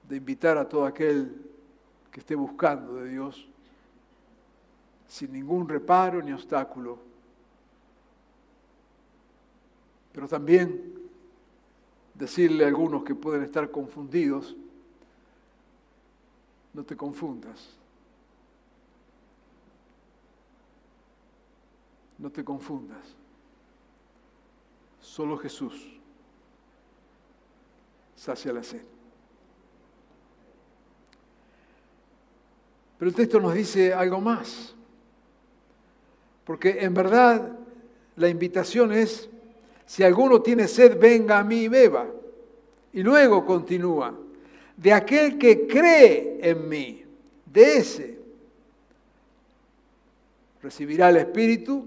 de 0.10 0.18
invitar 0.18 0.58
a 0.58 0.68
todo 0.68 0.86
aquel 0.86 1.36
que 2.12 2.20
esté 2.20 2.36
buscando 2.36 2.96
de 2.96 3.10
Dios 3.10 3.48
sin 5.08 5.32
ningún 5.32 5.70
reparo 5.70 6.24
ni 6.24 6.32
obstáculo, 6.34 6.98
pero 10.12 10.28
también 10.28 10.94
decirle 12.16 12.66
a 12.66 12.68
algunos 12.68 13.04
que 13.04 13.13
pueden 13.13 13.44
estar 13.44 13.70
confundidos, 13.70 14.56
no 16.74 16.84
te 16.84 16.96
confundas. 16.98 17.78
No 22.18 22.30
te 22.32 22.44
confundas. 22.44 23.04
Solo 25.00 25.38
Jesús 25.38 26.00
sacia 28.16 28.54
la 28.54 28.64
sed. 28.64 28.82
Pero 32.98 33.10
el 33.10 33.16
texto 33.16 33.40
nos 33.40 33.54
dice 33.54 33.94
algo 33.94 34.22
más. 34.22 34.74
Porque 36.46 36.80
en 36.80 36.94
verdad 36.94 37.58
la 38.16 38.30
invitación 38.30 38.94
es, 38.94 39.30
si 39.86 40.04
alguno 40.04 40.42
tiene 40.42 40.68
sed, 40.68 40.98
venga 40.98 41.40
a 41.40 41.44
mí 41.44 41.64
y 41.64 41.68
beba. 41.68 42.08
Y 42.94 43.04
luego 43.04 43.46
continúa, 43.46 44.18
de 44.78 44.94
aquel 44.94 45.38
que 45.38 45.68
cree 45.68 46.40
en 46.42 46.68
mí, 46.68 47.04
de 47.46 47.78
ese 47.78 48.20
recibirá 50.64 51.10
el 51.10 51.18
Espíritu 51.18 51.86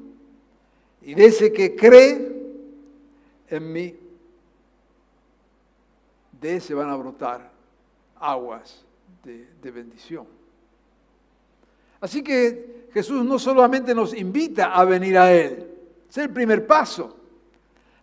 y 1.02 1.14
de 1.14 1.24
ese 1.24 1.52
que 1.52 1.74
cree 1.74 2.32
en 3.48 3.72
mí, 3.72 3.96
de 6.40 6.56
ese 6.56 6.74
van 6.74 6.90
a 6.90 6.96
brotar 6.96 7.50
aguas 8.20 8.84
de, 9.24 9.70
bendición. 9.70 10.26
Así 12.00 12.22
que 12.22 12.88
Jesús 12.92 13.24
no 13.24 13.38
solamente 13.38 13.94
nos 13.94 14.14
invita 14.14 14.72
a 14.74 14.84
venir 14.84 15.18
a 15.18 15.32
Él, 15.32 15.68
es 16.08 16.18
el 16.18 16.30
primer 16.30 16.66
paso. 16.66 17.16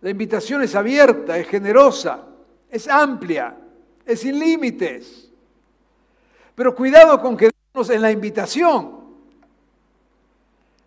La 0.00 0.10
invitación 0.10 0.62
es 0.62 0.74
abierta, 0.74 1.38
es 1.38 1.48
generosa, 1.48 2.26
es 2.68 2.88
amplia, 2.88 3.56
es 4.06 4.20
sin 4.20 4.38
límites. 4.38 5.30
Pero 6.54 6.74
cuidado 6.74 7.20
con 7.20 7.36
quedarnos 7.36 7.90
en 7.90 8.02
la 8.02 8.10
invitación, 8.10 9.04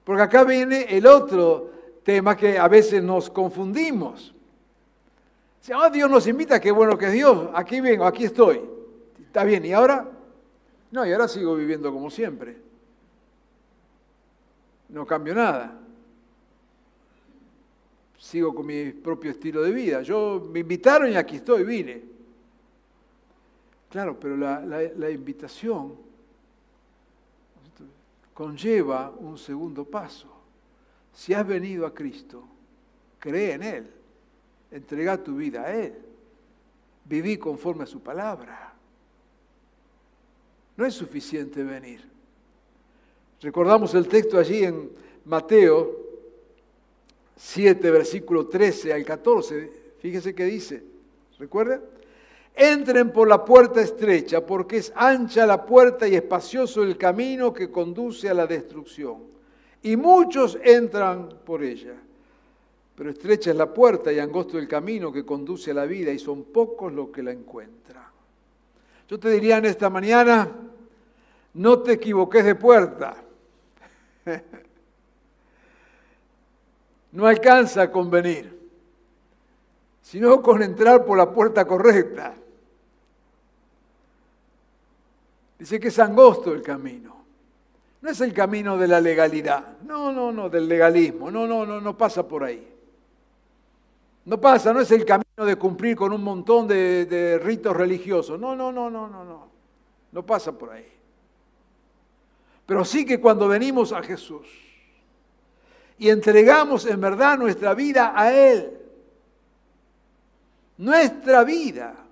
porque 0.03 0.21
acá 0.21 0.43
viene 0.43 0.84
el 0.89 1.06
otro 1.06 1.71
tema 2.03 2.38
que 2.38 2.58
a 2.58 2.67
veces 2.67 3.03
nos 3.03 3.30
confundimos. 3.30 4.34
Si 5.62 5.73
oh, 5.73 5.89
Dios 5.89 6.10
nos 6.10 6.25
invita, 6.27 6.62
qué 6.62 6.71
bueno 6.71 6.97
que 6.97 7.08
es 7.08 7.12
Dios, 7.12 7.49
aquí 7.53 7.82
vengo, 7.82 8.06
aquí 8.06 8.23
estoy. 8.23 8.62
Está 9.19 9.43
bien, 9.43 9.65
¿y 9.65 9.73
ahora? 9.73 10.10
No, 10.91 11.06
y 11.06 11.12
ahora 11.12 11.27
sigo 11.27 11.56
viviendo 11.56 11.91
como 11.91 12.10
siempre. 12.10 12.56
No 14.88 15.06
cambio 15.06 15.36
nada. 15.36 15.77
Sigo 18.17 18.56
con 18.56 18.65
mi 18.65 18.91
propio 18.91 19.32
estilo 19.32 19.62
de 19.62 19.71
vida. 19.71 20.01
Yo 20.01 20.47
me 20.49 20.62
invitaron 20.62 21.12
y 21.12 21.17
aquí 21.17 21.36
estoy, 21.36 21.63
vine. 21.63 22.16
Claro, 23.89 24.19
pero 24.19 24.36
la, 24.36 25.10
invitación 25.10 25.95
conlleva 28.34 29.10
un 29.17 29.38
segundo 29.38 29.86
paso. 29.86 30.28
Si 31.13 31.34
has 31.34 31.47
venido 31.47 31.86
a 31.86 31.93
Cristo, 31.93 32.43
cree 33.17 33.54
en 33.54 33.63
Él, 33.63 33.88
entrega 34.71 35.23
tu 35.23 35.38
vida 35.38 35.63
a 35.63 35.73
Él, 35.73 35.95
viví 37.06 37.38
conforme 37.38 37.84
a 37.84 37.88
su 37.88 38.02
palabra. 38.02 38.73
No 40.76 40.86
es 40.86 40.93
suficiente 40.93 41.63
venir. 41.63 42.04
Recordamos 43.41 43.95
el 43.95 44.08
texto 44.08 44.38
allí 44.38 44.63
en 44.63 44.91
Mateo 45.26 46.08
7, 47.38 47.89
versículo 47.89 48.47
13 48.47 48.93
al 48.93 49.06
14. 49.06 49.71
Fíjese 50.00 50.36
que 50.36 50.45
dice, 50.45 50.84
¿recuerda? 51.39 51.82
Entren 52.60 53.12
por 53.12 53.28
la 53.28 53.46
puerta 53.46 53.82
estrecha, 53.82 54.43
porque 54.43 54.78
es 54.78 54.91
ancha 54.96 55.46
la 55.46 55.63
puerta 55.63 56.08
y 56.08 56.15
espacioso 56.15 56.82
el 56.82 56.98
camino 56.98 57.54
que 57.54 57.70
conduce 57.70 58.28
a 58.28 58.34
la 58.34 58.48
destrucción. 58.48 59.17
Y 59.84 59.96
muchos 59.96 60.58
entran 60.63 61.30
por 61.46 61.63
ella. 61.63 61.93
Pero 62.96 63.12
estrecha 63.12 63.52
es 63.52 63.56
la 63.56 63.72
puerta 63.72 64.12
y 64.12 64.17
angosto 64.17 64.58
el 64.58 64.67
camino 64.67 65.12
que 65.12 65.24
conduce 65.24 65.70
a 65.70 65.76
la 65.76 65.86
vida, 65.86 66.12
y 66.12 66.17
son 66.17 66.46
pocos 66.46 66.91
los 66.91 67.10
que 67.10 67.22
la 67.22 67.32
encuentran. 67.32 68.06
Yo 69.08 69.20
te 69.20 69.30
diría 69.30 69.58
en 69.58 69.65
esta 69.65 69.91
mañana, 69.91 70.50
no 71.54 71.80
te 71.80 71.91
equivoques 71.91 72.43
de 72.43 72.56
puerta. 72.56 73.17
No 77.12 77.28
alcanza 77.28 77.91
con 77.91 78.10
venir, 78.10 78.60
sino 80.02 80.41
con 80.41 80.63
entrar 80.63 81.06
por 81.06 81.20
la 81.20 81.32
puerta 81.32 81.65
correcta. 81.65 82.34
Dice 85.58 85.80
que 85.80 85.88
es 85.88 86.00
angosto 86.00 86.54
el 86.54 86.62
camino. 86.62 87.15
No 88.02 88.10
es 88.10 88.22
el 88.22 88.34
camino 88.34 88.78
de 88.78 88.88
la 88.88 89.02
legalidad. 89.02 89.80
No, 89.82 90.12
no, 90.12 90.32
no, 90.32 90.50
del 90.50 90.67
legalismo. 90.67 91.32
No, 91.32 91.48
no, 91.48 91.65
no, 91.65 91.82
no 91.82 91.98
pasa 91.98 92.28
por 92.28 92.43
ahí. 92.43 92.76
No 94.26 94.39
pasa, 94.39 94.74
no 94.74 94.82
es 94.82 94.91
el 94.91 95.06
camino 95.06 95.46
de 95.46 95.56
cumplir 95.56 95.96
con 95.96 96.12
un 96.12 96.24
montón 96.24 96.67
de, 96.67 97.39
ritos 97.43 97.76
religiosos. 97.76 98.39
No, 98.39 98.56
no, 98.56 98.72
no, 98.72 98.89
no, 98.89 99.08
no, 99.08 99.24
no. 99.24 99.48
No 100.12 100.26
pasa 100.26 100.52
por 100.52 100.72
ahí. 100.72 100.86
Pero 102.65 102.84
sí 102.84 103.06
que 103.06 103.20
cuando 103.22 103.48
venimos 103.48 103.93
a 103.93 104.04
Jesús 104.04 104.46
y 105.98 106.10
entregamos 106.10 106.86
en 106.86 107.00
verdad 107.00 107.38
nuestra 107.38 107.74
vida 107.74 108.13
a 108.15 108.34
Él, 108.34 108.78
nuestra 110.78 111.43
vida 111.43 112.07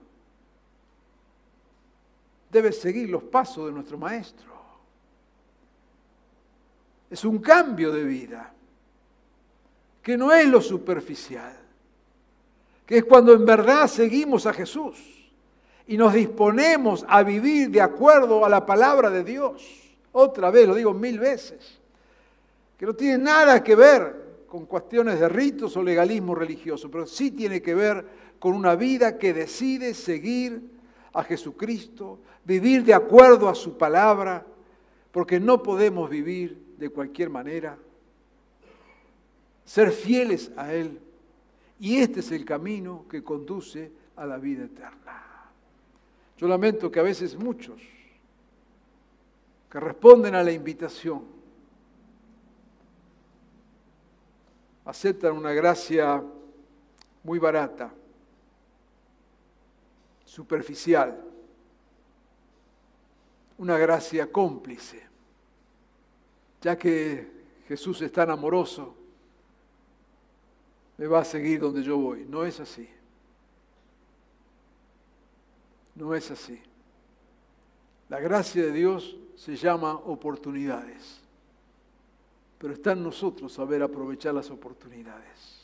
debe 2.49 2.71
seguir 2.71 3.09
los 3.09 3.23
pasos 3.23 3.67
de 3.67 3.71
nuestro 3.71 3.97
Maestro. 3.97 4.53
Es 7.09 7.23
un 7.23 7.39
cambio 7.39 7.91
de 7.91 8.03
vida, 8.03 8.51
que 10.01 10.17
no 10.17 10.31
es 10.31 10.47
lo 10.47 10.61
superficial, 10.61 11.55
que 12.85 12.97
es 12.97 13.03
cuando 13.05 13.33
en 13.33 13.45
verdad 13.45 13.87
seguimos 13.87 14.45
a 14.45 14.53
Jesús 14.53 14.97
y 15.87 15.97
nos 15.97 16.13
disponemos 16.13 17.05
a 17.07 17.23
vivir 17.23 17.69
de 17.69 17.81
acuerdo 17.81 18.45
a 18.45 18.49
la 18.49 18.65
palabra 18.65 19.09
de 19.09 19.23
Dios. 19.23 19.63
Otra 20.11 20.49
vez, 20.49 20.67
lo 20.67 20.75
digo 20.75 20.93
mil 20.93 21.19
veces, 21.19 21.79
que 22.77 22.85
no 22.85 22.93
tiene 22.93 23.17
nada 23.17 23.63
que 23.63 23.75
ver 23.75 24.25
con 24.47 24.65
cuestiones 24.65 25.19
de 25.19 25.27
ritos 25.27 25.75
o 25.75 25.83
legalismo 25.83 26.35
religioso, 26.35 26.89
pero 26.89 27.05
sí 27.05 27.31
tiene 27.31 27.61
que 27.61 27.75
ver 27.75 28.05
con 28.39 28.53
una 28.53 28.75
vida 28.75 29.17
que 29.17 29.33
decide 29.33 29.93
seguir 29.93 30.61
a 31.13 31.23
Jesucristo, 31.23 32.19
vivir 32.45 32.83
de 32.83 32.93
acuerdo 32.93 33.49
a 33.49 33.55
su 33.55 33.77
palabra, 33.77 34.45
porque 35.11 35.39
no 35.39 35.61
podemos 35.61 36.09
vivir 36.09 36.75
de 36.77 36.89
cualquier 36.89 37.29
manera, 37.29 37.77
ser 39.65 39.91
fieles 39.91 40.51
a 40.55 40.73
Él. 40.73 40.99
Y 41.79 41.97
este 41.97 42.21
es 42.21 42.31
el 42.31 42.45
camino 42.45 43.05
que 43.09 43.23
conduce 43.23 43.91
a 44.15 44.25
la 44.25 44.37
vida 44.37 44.65
eterna. 44.65 45.23
Yo 46.37 46.47
lamento 46.47 46.91
que 46.91 46.99
a 46.99 47.03
veces 47.03 47.35
muchos 47.37 47.81
que 49.69 49.79
responden 49.79 50.35
a 50.35 50.43
la 50.43 50.53
invitación, 50.53 51.23
aceptan 54.85 55.33
una 55.33 55.51
gracia 55.51 56.23
muy 57.23 57.39
barata, 57.39 57.91
superficial, 60.23 61.21
una 63.57 63.77
gracia 63.77 64.31
cómplice, 64.31 65.01
ya 66.61 66.77
que 66.77 67.31
Jesús 67.67 68.01
es 68.01 68.11
tan 68.11 68.29
amoroso, 68.29 68.95
me 70.97 71.07
va 71.07 71.19
a 71.19 71.25
seguir 71.25 71.59
donde 71.59 71.83
yo 71.83 71.97
voy. 71.97 72.25
No 72.25 72.45
es 72.45 72.59
así. 72.59 72.87
No 75.95 76.13
es 76.13 76.31
así. 76.31 76.61
La 78.09 78.19
gracia 78.19 78.63
de 78.63 78.71
Dios 78.71 79.17
se 79.35 79.55
llama 79.55 79.93
oportunidades, 79.93 81.21
pero 82.57 82.73
está 82.73 82.91
en 82.91 83.03
nosotros 83.03 83.53
saber 83.53 83.81
aprovechar 83.81 84.33
las 84.33 84.49
oportunidades. 84.51 85.63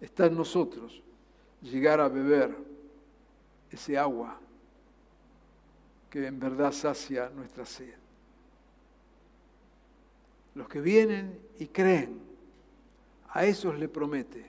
Está 0.00 0.26
en 0.26 0.36
nosotros 0.36 1.02
llegar 1.62 2.00
a 2.00 2.08
beber 2.08 2.56
ese 3.70 3.98
agua 3.98 4.38
que 6.10 6.26
en 6.26 6.38
verdad 6.40 6.72
sacia 6.72 7.30
nuestra 7.30 7.64
sed. 7.66 7.94
Los 10.54 10.68
que 10.68 10.80
vienen 10.80 11.38
y 11.58 11.66
creen, 11.66 12.20
a 13.30 13.44
esos 13.44 13.78
le 13.78 13.88
promete 13.88 14.44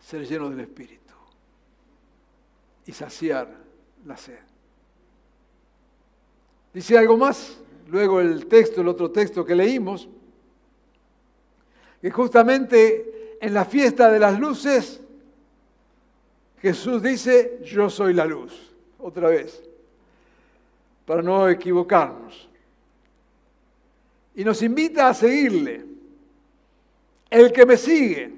ser 0.00 0.26
llenos 0.26 0.50
del 0.50 0.60
Espíritu 0.60 1.14
y 2.86 2.92
saciar 2.92 3.48
la 4.04 4.16
sed. 4.16 4.38
Dice 6.74 6.98
algo 6.98 7.16
más, 7.16 7.58
luego 7.88 8.20
el 8.20 8.46
texto, 8.46 8.80
el 8.80 8.88
otro 8.88 9.10
texto 9.10 9.44
que 9.44 9.54
leímos, 9.54 10.08
que 12.00 12.10
justamente 12.10 13.38
en 13.40 13.54
la 13.54 13.64
fiesta 13.64 14.10
de 14.10 14.18
las 14.18 14.38
luces, 14.38 15.00
Jesús 16.60 17.02
dice, 17.02 17.60
yo 17.64 17.88
soy 17.88 18.14
la 18.14 18.24
luz, 18.24 18.74
otra 18.98 19.28
vez, 19.28 19.67
para 21.08 21.22
no 21.22 21.48
equivocarnos. 21.48 22.46
Y 24.34 24.44
nos 24.44 24.60
invita 24.60 25.08
a 25.08 25.14
seguirle. 25.14 25.86
El 27.30 27.50
que 27.50 27.64
me 27.64 27.78
sigue 27.78 28.30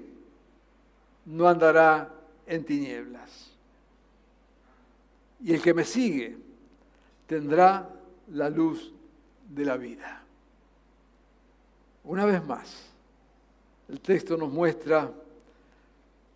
no 1.27 1.49
andará 1.49 2.09
en 2.47 2.65
tinieblas. 2.65 3.51
Y 5.43 5.53
el 5.53 5.61
que 5.61 5.75
me 5.75 5.85
sigue 5.85 6.39
tendrá 7.27 7.91
la 8.29 8.49
luz 8.49 8.93
de 9.49 9.65
la 9.65 9.77
vida. 9.77 10.23
Una 12.05 12.25
vez 12.25 12.45
más, 12.45 12.87
el 13.89 14.01
texto 14.01 14.37
nos 14.37 14.53
muestra 14.53 15.13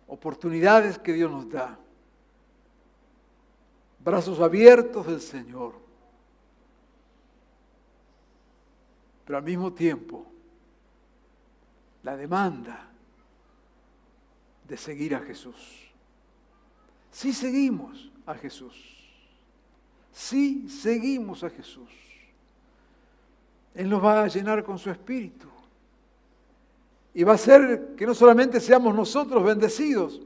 oportunidades 0.05 0.99
que 0.99 1.13
Dios 1.13 1.31
nos 1.31 1.49
da 1.49 1.79
brazos 3.99 4.41
abiertos 4.41 5.07
del 5.07 5.21
Señor, 5.21 5.84
pero 9.25 9.37
al 9.37 9.43
mismo 9.43 9.73
tiempo 9.73 10.25
la 12.03 12.15
demanda 12.15 12.87
de 14.67 14.77
seguir 14.77 15.15
a 15.15 15.19
Jesús. 15.19 15.55
Si 17.11 17.33
seguimos 17.33 18.11
a 18.25 18.35
Jesús, 18.35 18.75
si 20.11 20.69
seguimos 20.69 21.43
a 21.43 21.49
Jesús, 21.49 21.89
Él 23.73 23.89
nos 23.89 24.03
va 24.03 24.23
a 24.23 24.27
llenar 24.27 24.63
con 24.63 24.77
su 24.77 24.89
espíritu 24.89 25.47
y 27.13 27.23
va 27.23 27.33
a 27.33 27.35
hacer 27.35 27.95
que 27.97 28.05
no 28.05 28.13
solamente 28.13 28.59
seamos 28.59 28.93
nosotros 28.93 29.43
bendecidos, 29.43 30.21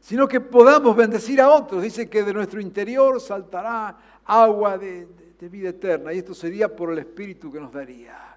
sino 0.00 0.26
que 0.26 0.40
podamos 0.40 0.94
bendecir 0.96 1.40
a 1.40 1.48
otros. 1.48 1.82
Dice 1.82 2.10
que 2.10 2.24
de 2.24 2.34
nuestro 2.34 2.60
interior 2.60 3.20
saltará 3.20 3.96
agua 4.24 4.76
de, 4.76 5.06
de 5.38 5.48
vida 5.48 5.70
eterna 5.70 6.12
y 6.12 6.18
esto 6.18 6.34
sería 6.34 6.74
por 6.74 6.92
el 6.92 6.98
espíritu 6.98 7.50
que 7.50 7.60
nos 7.60 7.72
daría. 7.72 8.31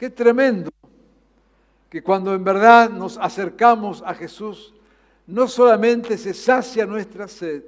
Qué 0.00 0.08
tremendo 0.08 0.70
que 1.90 2.02
cuando 2.02 2.32
en 2.34 2.42
verdad 2.42 2.88
nos 2.88 3.18
acercamos 3.18 4.02
a 4.02 4.14
Jesús, 4.14 4.72
no 5.26 5.46
solamente 5.46 6.16
se 6.16 6.32
sacia 6.32 6.86
nuestra 6.86 7.28
sed, 7.28 7.62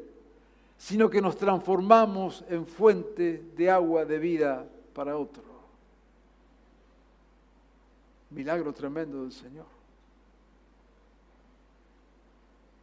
sino 0.79 1.11
que 1.11 1.21
nos 1.21 1.37
transformamos 1.37 2.42
en 2.49 2.66
fuente 2.66 3.45
de 3.55 3.71
agua 3.71 4.07
de 4.07 4.18
vida 4.18 4.64
para 4.95 5.18
otro. 5.18 5.42
Milagro 8.31 8.73
tremendo 8.73 9.25
del 9.25 9.33
Señor. 9.33 9.66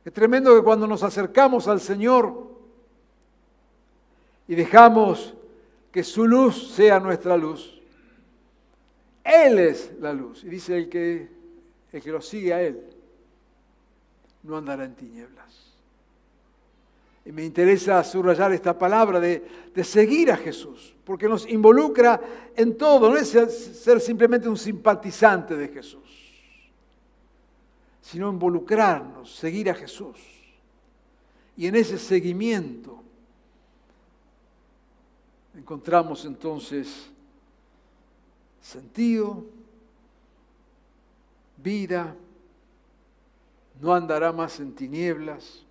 Es 0.05 0.13
tremendo 0.13 0.55
que 0.55 0.63
cuando 0.63 0.85
nos 0.85 1.01
acercamos 1.01 1.67
al 1.67 1.79
Señor 1.79 2.51
y 4.47 4.53
dejamos 4.53 5.33
que 5.91 6.03
su 6.03 6.27
luz 6.27 6.71
sea 6.71 6.99
nuestra 6.99 7.35
luz, 7.35 7.78
Él 9.29 9.59
es 9.59 9.91
la 9.99 10.11
luz. 10.11 10.43
Y 10.43 10.49
dice 10.49 10.75
el 10.75 10.89
que, 10.89 11.29
el 11.91 12.01
que 12.01 12.11
lo 12.11 12.21
sigue 12.21 12.53
a 12.53 12.61
Él 12.61 12.81
no 14.43 14.57
andará 14.57 14.85
en 14.85 14.95
tinieblas. 14.95 15.73
Y 17.25 17.31
me 17.31 17.45
interesa 17.45 18.03
subrayar 18.03 18.53
esta 18.53 18.77
palabra 18.77 19.19
de, 19.19 19.45
de, 19.73 19.83
seguir 19.83 20.31
a 20.31 20.37
Jesús, 20.37 20.95
porque 21.03 21.27
nos 21.27 21.47
involucra 21.47 22.19
en 22.55 22.75
todo, 22.77 23.09
no 23.09 23.17
es 23.17 23.29
ser, 23.29 23.49
ser 23.51 24.01
simplemente 24.01 24.49
un 24.49 24.57
simpatizante 24.57 25.55
de 25.55 25.67
Jesús, 25.67 26.01
sino 28.01 28.29
involucrarnos, 28.29 29.35
seguir 29.35 29.69
a 29.69 29.75
Jesús. 29.75 30.17
Y 31.55 31.67
en 31.67 31.75
ese 31.75 31.99
seguimiento 31.99 33.03
encontramos 35.55 36.25
entonces 36.25 37.11
sentido, 38.61 39.45
vida, 41.57 42.15
no 43.79 43.93
andará 43.93 44.31
más 44.31 44.59
en 44.59 44.75
tinieblas, 44.75 45.65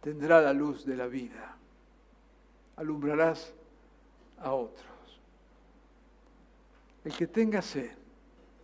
tendrá 0.00 0.40
la 0.40 0.52
luz 0.52 0.84
de 0.84 0.96
la 0.96 1.06
vida, 1.06 1.56
alumbrarás 2.76 3.52
a 4.38 4.52
otros. 4.52 4.86
El 7.04 7.16
que 7.16 7.26
tenga 7.26 7.62
sed, 7.62 7.92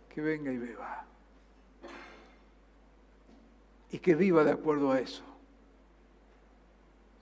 que 0.09 0.21
venga 0.21 0.51
y 0.51 0.57
beba, 0.57 1.05
y 3.89 3.99
que 3.99 4.15
viva 4.15 4.43
de 4.43 4.51
acuerdo 4.51 4.91
a 4.91 4.99
eso, 4.99 5.23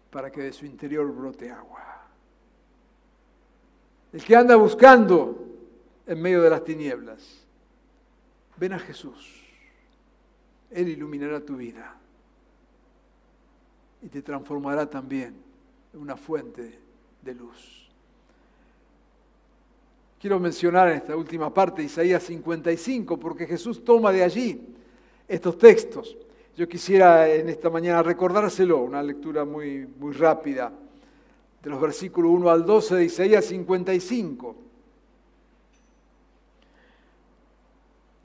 para 0.09 0.31
que 0.31 0.41
de 0.41 0.53
su 0.53 0.65
interior 0.65 1.09
brote 1.11 1.49
agua. 1.49 2.00
El 4.13 4.23
que 4.23 4.35
anda 4.35 4.55
buscando 4.55 5.47
en 6.05 6.21
medio 6.21 6.41
de 6.41 6.49
las 6.49 6.63
tinieblas, 6.63 7.41
Ven 8.61 8.73
a 8.73 8.79
Jesús. 8.79 9.41
Él 10.69 10.87
iluminará 10.89 11.43
tu 11.43 11.57
vida 11.57 11.95
y 14.03 14.07
te 14.07 14.21
transformará 14.21 14.87
también 14.87 15.33
en 15.91 15.99
una 15.99 16.15
fuente 16.15 16.77
de 17.23 17.33
luz. 17.33 17.89
Quiero 20.19 20.39
mencionar 20.39 20.89
en 20.89 20.97
esta 20.97 21.15
última 21.17 21.51
parte 21.51 21.81
Isaías 21.81 22.21
55, 22.21 23.17
porque 23.17 23.47
Jesús 23.47 23.83
toma 23.83 24.11
de 24.11 24.23
allí 24.23 24.61
estos 25.27 25.57
textos. 25.57 26.15
Yo 26.55 26.69
quisiera 26.69 27.27
en 27.27 27.49
esta 27.49 27.71
mañana 27.71 28.03
recordárselo, 28.03 28.77
una 28.77 29.01
lectura 29.01 29.43
muy, 29.43 29.87
muy 29.99 30.13
rápida, 30.13 30.71
de 31.63 31.69
los 31.69 31.79
versículos 31.79 32.31
1 32.31 32.49
al 32.49 32.65
12 32.65 32.95
de 32.95 33.05
Isaías 33.05 33.45
55. 33.45 34.55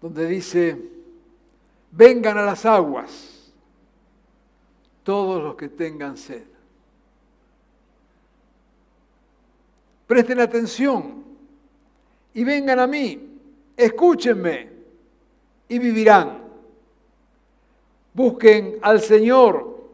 donde 0.00 0.26
dice, 0.26 0.76
vengan 1.90 2.38
a 2.38 2.42
las 2.42 2.64
aguas 2.64 3.52
todos 5.02 5.42
los 5.42 5.56
que 5.56 5.68
tengan 5.68 6.16
sed. 6.16 6.44
Presten 10.06 10.38
atención 10.38 11.24
y 12.34 12.44
vengan 12.44 12.78
a 12.78 12.86
mí, 12.86 13.38
escúchenme 13.76 14.68
y 15.68 15.78
vivirán. 15.78 16.44
Busquen 18.14 18.78
al 18.82 19.00
Señor 19.00 19.88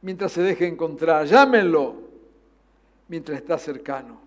mientras 0.00 0.32
se 0.32 0.42
deje 0.42 0.66
encontrar, 0.66 1.26
llámenlo 1.26 2.01
mientras 3.08 3.38
está 3.38 3.58
cercano. 3.58 4.20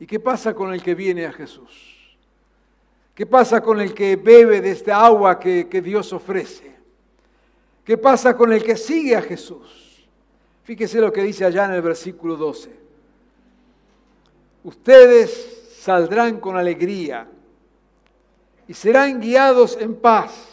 ¿Y 0.00 0.06
qué 0.06 0.20
pasa 0.20 0.54
con 0.54 0.72
el 0.72 0.82
que 0.82 0.94
viene 0.94 1.26
a 1.26 1.32
Jesús? 1.32 2.16
¿Qué 3.14 3.26
pasa 3.26 3.60
con 3.60 3.80
el 3.80 3.94
que 3.94 4.14
bebe 4.14 4.60
de 4.60 4.70
esta 4.70 5.04
agua 5.04 5.40
que, 5.40 5.64
Dios 5.82 6.12
ofrece? 6.12 6.72
¿Qué 7.84 7.98
pasa 7.98 8.36
con 8.36 8.52
el 8.52 8.62
que 8.62 8.76
sigue 8.76 9.16
a 9.16 9.22
Jesús? 9.22 10.06
Fíjese 10.62 11.00
lo 11.00 11.12
que 11.12 11.22
dice 11.22 11.44
allá 11.44 11.64
en 11.64 11.72
el 11.72 11.82
versículo 11.82 12.36
12. 12.36 12.70
Ustedes 14.62 15.78
saldrán 15.80 16.38
con 16.38 16.56
alegría 16.56 17.26
y 18.68 18.74
serán 18.74 19.18
guiados 19.20 19.76
en 19.80 19.96
paz. 19.96 20.46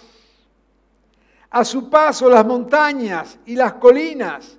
A 1.52 1.64
su 1.64 1.88
paso 1.88 2.30
las 2.30 2.46
montañas 2.46 3.38
y 3.46 3.56
las 3.56 3.74
colinas 3.74 4.58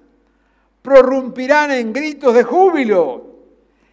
prorrumpirán 0.86 1.72
en 1.72 1.92
gritos 1.92 2.32
de 2.32 2.44
júbilo 2.44 3.24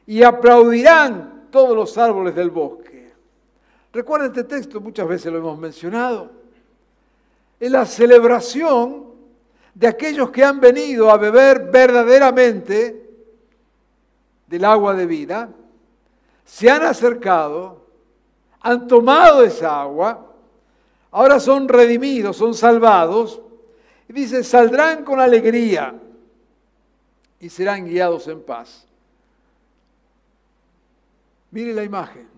y 0.05 0.21
aplaudirán 0.21 1.47
todos 1.49 1.75
los 1.75 1.97
árboles 1.97 2.35
del 2.35 2.51
bosque. 2.51 3.11
Recuerda 3.91 4.27
este 4.27 4.43
texto, 4.43 4.79
muchas 4.79 5.07
veces 5.07 5.31
lo 5.31 5.39
hemos 5.39 5.57
mencionado. 5.57 6.29
Es 7.59 7.71
la 7.71 7.87
celebración 7.87 9.05
de 9.73 9.87
aquellos 9.87 10.29
que 10.29 10.43
han 10.43 10.59
venido 10.59 11.09
a 11.09 11.17
beber 11.17 11.71
verdaderamente 11.71 13.09
del 14.45 14.63
agua 14.63 14.93
de 14.93 15.07
vida, 15.07 15.49
se 16.45 16.69
han 16.69 16.83
acercado, 16.83 17.87
han 18.61 18.87
tomado 18.87 19.43
esa 19.43 19.81
agua, 19.81 20.31
ahora 21.09 21.39
son 21.39 21.67
redimidos, 21.67 22.37
son 22.37 22.53
salvados, 22.53 23.41
y 24.07 24.13
dice, 24.13 24.43
saldrán 24.43 25.03
con 25.03 25.19
alegría 25.19 25.95
y 27.43 27.49
serán 27.49 27.85
guiados 27.85 28.27
en 28.27 28.41
paz. 28.41 28.85
Mire 31.51 31.73
la 31.73 31.83
imagen 31.83 32.33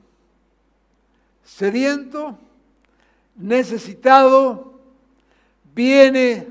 sediento, 1.46 2.38
necesitado, 3.36 4.74
viene 5.74 6.48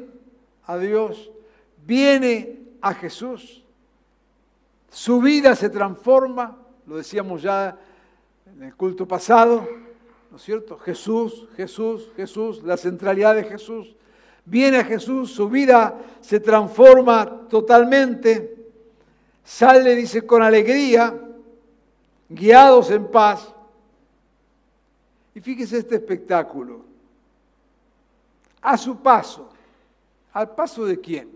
a 0.65 0.79
Dios, 0.79 1.31
viene 1.85 2.61
a 2.81 2.95
Jesús. 2.95 3.63
Su 4.91 5.21
vida 5.21 5.57
se 5.57 5.69
transforma, 5.69 6.57
lo 6.87 6.97
decíamos 6.97 7.43
ya 7.43 7.77
en 8.47 8.63
el 8.63 8.75
culto 8.77 9.07
pasado, 9.07 9.69
¿no 10.31 10.37
es 10.37 10.43
cierto? 10.43 10.79
Jesús, 10.79 11.49
Jesús, 11.57 12.13
Jesús, 12.17 12.63
la 12.63 12.77
centralidad 12.77 13.35
de 13.35 13.45
Jesús. 13.45 13.97
Viene 14.45 14.79
a 14.79 14.85
Jesús, 14.85 15.33
su 15.33 15.49
vida 15.49 15.99
se 16.21 16.41
transforma 16.41 17.49
totalmente, 17.49 18.57
sale, 19.43 19.95
dice, 19.95 20.27
con 20.27 20.43
alegría, 20.43 21.19
guiados 22.29 22.91
en 22.91 23.11
paz, 23.11 23.55
y 25.35 25.41
fíjese 25.41 25.79
este 25.79 25.97
espectáculo. 25.97 26.85
A 28.63 28.79
su 28.79 28.97
paso. 28.99 29.51
¿Al 30.33 30.55
paso 30.55 30.85
de 30.85 31.01
quién? 31.01 31.31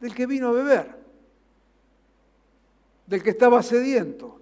Del 0.00 0.14
que 0.14 0.26
vino 0.26 0.48
a 0.48 0.52
beber. 0.52 0.96
Del 3.06 3.22
que 3.22 3.30
estaba 3.30 3.62
sediento. 3.62 4.40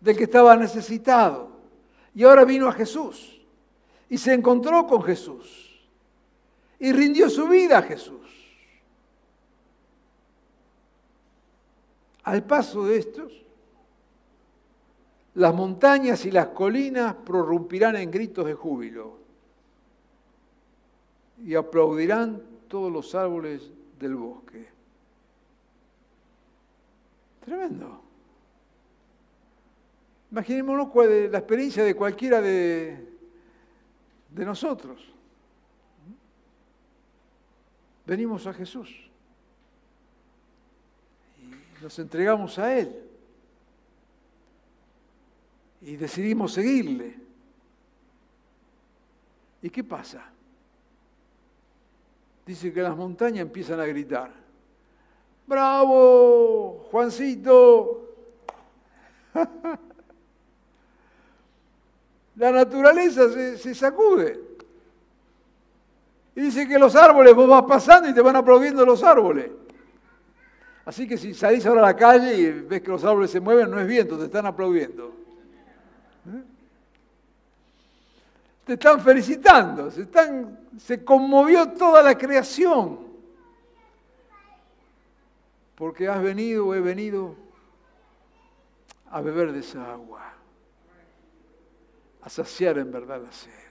Del 0.00 0.16
que 0.16 0.24
estaba 0.24 0.54
necesitado. 0.56 1.50
Y 2.14 2.24
ahora 2.24 2.44
vino 2.44 2.68
a 2.68 2.72
Jesús. 2.72 3.40
Y 4.08 4.18
se 4.18 4.34
encontró 4.34 4.86
con 4.86 5.02
Jesús. 5.02 5.69
Y 6.80 6.92
rindió 6.92 7.28
su 7.28 7.46
vida 7.46 7.78
a 7.78 7.82
Jesús. 7.82 8.26
Al 12.24 12.42
paso 12.42 12.86
de 12.86 12.96
estos, 12.96 13.32
las 15.34 15.54
montañas 15.54 16.24
y 16.24 16.30
las 16.30 16.48
colinas 16.48 17.14
prorrumpirán 17.14 17.96
en 17.96 18.10
gritos 18.10 18.46
de 18.46 18.54
júbilo 18.54 19.18
y 21.44 21.54
aplaudirán 21.54 22.42
todos 22.66 22.90
los 22.90 23.14
árboles 23.14 23.70
del 23.98 24.16
bosque. 24.16 24.66
Tremendo. 27.44 28.02
Imaginémonos 30.30 30.88
la 31.30 31.38
experiencia 31.38 31.84
de 31.84 31.94
cualquiera 31.94 32.40
de, 32.40 33.06
de 34.30 34.44
nosotros. 34.44 35.10
Venimos 38.10 38.44
a 38.48 38.52
Jesús 38.52 38.88
y 41.38 41.44
nos 41.80 41.96
entregamos 42.00 42.58
a 42.58 42.76
Él 42.76 42.92
y 45.80 45.94
decidimos 45.94 46.52
seguirle. 46.54 47.16
¿Y 49.62 49.70
qué 49.70 49.84
pasa? 49.84 50.28
Dice 52.44 52.72
que 52.72 52.82
las 52.82 52.96
montañas 52.96 53.42
empiezan 53.42 53.78
a 53.78 53.86
gritar. 53.86 54.32
¡Bravo, 55.46 56.88
Juancito! 56.90 58.08
La 62.34 62.50
naturaleza 62.50 63.56
se, 63.56 63.72
sacude. 63.72 64.49
Y 66.34 66.42
dice 66.42 66.68
que 66.68 66.78
los 66.78 66.94
árboles, 66.94 67.34
vos 67.34 67.48
vas 67.48 67.64
pasando 67.64 68.08
y 68.08 68.14
te 68.14 68.20
van 68.20 68.36
aplaudiendo 68.36 68.84
los 68.84 69.02
árboles. 69.02 69.50
Así 70.84 71.06
que 71.06 71.16
si 71.16 71.34
salís 71.34 71.64
ahora 71.66 71.82
a 71.82 71.86
la 71.86 71.96
calle 71.96 72.34
y 72.34 72.50
ves 72.50 72.82
que 72.82 72.88
los 72.88 73.04
árboles 73.04 73.30
se 73.30 73.40
mueven, 73.40 73.70
no 73.70 73.78
es 73.78 73.86
viento, 73.86 74.18
te 74.18 74.24
están 74.24 74.46
aplaudiendo. 74.46 75.14
¿Eh? 76.26 76.42
Te 78.64 78.72
están 78.74 79.00
felicitando, 79.00 79.90
se, 79.90 81.04
conmovió 81.04 81.68
toda 81.70 82.02
la 82.02 82.16
creación. 82.16 83.10
Porque 85.74 86.08
has 86.08 86.22
venido 86.22 86.66
o 86.66 86.74
he 86.74 86.80
venido 86.80 87.34
a 89.10 89.20
beber 89.20 89.52
de 89.52 89.60
esa 89.60 89.92
agua, 89.92 90.34
a 92.22 92.28
saciar 92.28 92.78
en 92.78 92.92
verdad 92.92 93.22
la 93.22 93.32
sed. 93.32 93.69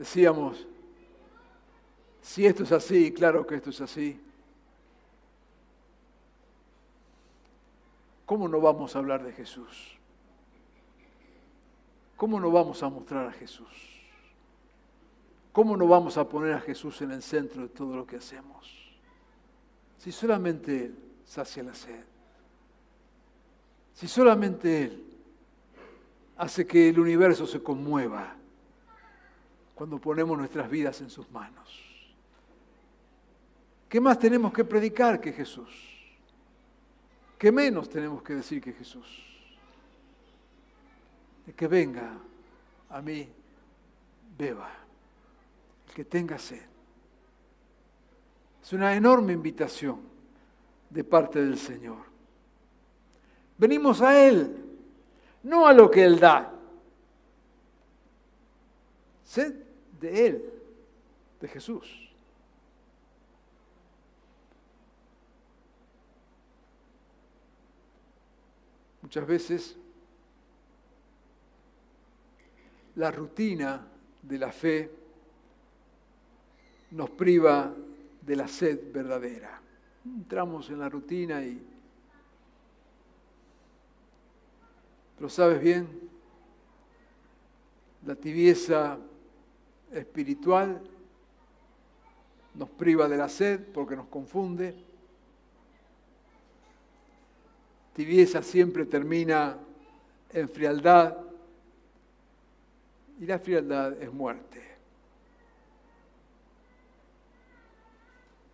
Decíamos, 0.00 0.66
si 2.22 2.46
esto 2.46 2.62
es 2.62 2.72
así, 2.72 3.12
claro 3.12 3.46
que 3.46 3.56
esto 3.56 3.68
es 3.68 3.82
así, 3.82 4.18
¿cómo 8.24 8.48
no 8.48 8.62
vamos 8.62 8.96
a 8.96 8.98
hablar 8.98 9.22
de 9.22 9.32
Jesús? 9.32 9.98
¿Cómo 12.16 12.40
no 12.40 12.50
vamos 12.50 12.82
a 12.82 12.88
mostrar 12.88 13.26
a 13.26 13.32
Jesús? 13.32 13.68
¿Cómo 15.52 15.76
no 15.76 15.86
vamos 15.86 16.16
a 16.16 16.26
poner 16.26 16.54
a 16.54 16.60
Jesús 16.62 17.02
en 17.02 17.10
el 17.10 17.22
centro 17.22 17.60
de 17.60 17.68
todo 17.68 17.94
lo 17.94 18.06
que 18.06 18.16
hacemos? 18.16 18.72
Si 19.98 20.12
solamente 20.12 20.86
Él 20.86 20.98
sacia 21.26 21.62
la 21.62 21.74
sed. 21.74 22.04
Si 23.92 24.08
solamente 24.08 24.84
Él 24.84 25.04
hace 26.38 26.66
que 26.66 26.88
el 26.88 26.98
universo 26.98 27.46
se 27.46 27.62
conmueva 27.62 28.39
cuando 29.80 29.98
ponemos 29.98 30.36
nuestras 30.36 30.68
vidas 30.68 31.00
en 31.00 31.08
sus 31.08 31.30
manos. 31.30 31.80
¿Qué 33.88 33.98
más 33.98 34.18
tenemos 34.18 34.52
que 34.52 34.62
predicar 34.62 35.18
que 35.18 35.32
Jesús? 35.32 35.70
¿Qué 37.38 37.50
menos 37.50 37.88
tenemos 37.88 38.22
que 38.22 38.34
decir 38.34 38.60
que 38.60 38.74
Jesús? 38.74 39.26
que 41.56 41.66
venga 41.66 42.12
a 42.90 43.00
mí, 43.00 43.26
beba, 44.36 44.70
el 45.88 45.94
que 45.94 46.04
tenga 46.04 46.38
sed. 46.38 46.60
Es 48.62 48.72
una 48.74 48.94
enorme 48.94 49.32
invitación 49.32 50.02
de 50.90 51.04
parte 51.04 51.42
del 51.42 51.56
Señor. 51.56 52.04
Venimos 53.56 54.02
a 54.02 54.22
Él, 54.28 54.62
no 55.44 55.66
a 55.66 55.72
lo 55.72 55.90
que 55.90 56.04
Él 56.04 56.20
da. 56.20 56.52
Sed 59.24 59.69
de 60.00 60.26
Él, 60.26 60.44
de 61.40 61.48
Jesús. 61.48 62.10
Muchas 69.02 69.26
veces 69.26 69.76
la 72.96 73.10
rutina 73.10 73.86
de 74.22 74.38
la 74.38 74.52
fe 74.52 74.90
nos 76.92 77.10
priva 77.10 77.74
de 78.20 78.36
la 78.36 78.46
sed 78.48 78.92
verdadera. 78.92 79.60
Entramos 80.04 80.70
en 80.70 80.78
la 80.78 80.88
rutina 80.88 81.42
y... 81.42 81.66
Pero 85.16 85.28
sabes 85.28 85.60
bien, 85.60 85.88
la 88.06 88.14
tibieza 88.14 88.98
espiritual 89.92 90.80
nos 92.54 92.68
priva 92.70 93.08
de 93.08 93.16
la 93.16 93.28
sed 93.28 93.60
porque 93.72 93.96
nos 93.96 94.06
confunde. 94.06 94.74
Tibieza 97.94 98.42
siempre 98.42 98.86
termina 98.86 99.56
en 100.32 100.48
frialdad 100.48 101.16
y 103.20 103.26
la 103.26 103.38
frialdad 103.38 104.00
es 104.00 104.12
muerte. 104.12 104.62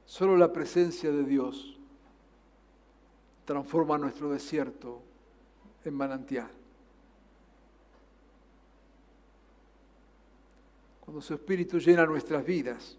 Solo 0.04 0.36
la 0.36 0.52
presencia 0.52 1.10
de 1.10 1.24
Dios 1.24 1.76
transforma 3.44 3.98
nuestro 3.98 4.30
desierto 4.30 5.02
en 5.84 5.94
manantial. 5.94 6.55
Cuando 11.06 11.22
su 11.22 11.34
Espíritu 11.34 11.78
llena 11.78 12.04
nuestras 12.04 12.44
vidas, 12.44 12.98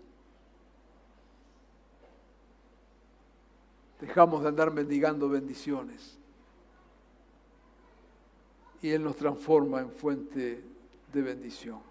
dejamos 3.99 4.43
de 4.43 4.47
andar 4.47 4.71
mendigando 4.71 5.27
bendiciones 5.27 6.17
y 8.81 8.91
Él 8.91 9.03
nos 9.03 9.17
transforma 9.17 9.81
en 9.81 9.91
fuente 9.91 10.63
de 11.11 11.21
bendición. 11.21 11.81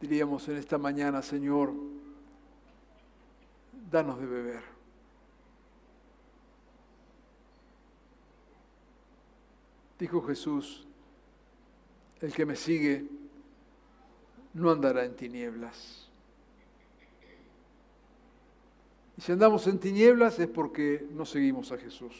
Diríamos 0.00 0.48
en 0.48 0.56
esta 0.56 0.76
mañana, 0.76 1.22
Señor, 1.22 1.72
danos 3.92 4.18
de 4.18 4.26
beber. 4.26 4.62
Dijo 10.00 10.20
Jesús, 10.22 10.84
el 12.20 12.32
que 12.32 12.46
me 12.46 12.56
sigue 12.56 13.04
no 14.54 14.70
andará 14.70 15.04
en 15.04 15.14
tinieblas. 15.16 16.08
Y 19.16 19.20
si 19.20 19.32
andamos 19.32 19.66
en 19.66 19.78
tinieblas 19.78 20.38
es 20.38 20.48
porque 20.48 21.06
no 21.12 21.24
seguimos 21.24 21.70
a 21.72 21.78
Jesús. 21.78 22.14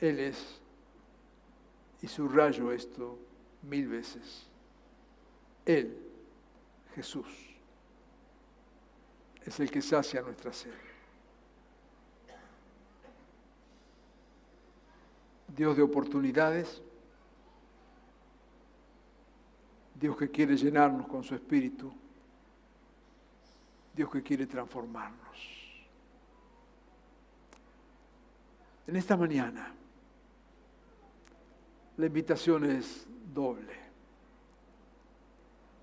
Él 0.00 0.20
es, 0.20 0.60
y 2.02 2.08
subrayo 2.08 2.72
esto 2.72 3.18
mil 3.62 3.88
veces, 3.88 4.46
Él, 5.64 5.96
Jesús, 6.94 7.53
es 9.44 9.60
el 9.60 9.70
que 9.70 9.82
sacia 9.82 10.22
nuestra 10.22 10.52
sed. 10.52 10.72
Dios 15.48 15.76
de 15.76 15.82
oportunidades, 15.82 16.82
Dios 19.94 20.16
que 20.16 20.30
quiere 20.30 20.56
llenarnos 20.56 21.06
con 21.06 21.22
su 21.22 21.34
espíritu, 21.34 21.92
Dios 23.94 24.10
que 24.10 24.22
quiere 24.22 24.46
transformarnos. 24.46 25.24
En 28.86 28.96
esta 28.96 29.16
mañana, 29.16 29.72
la 31.96 32.06
invitación 32.06 32.64
es 32.64 33.06
doble. 33.32 33.72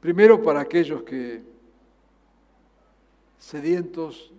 Primero 0.01 0.43
para 0.43 0.61
aquellos 0.61 1.03
que 1.03 1.50
sedientos 3.41 4.31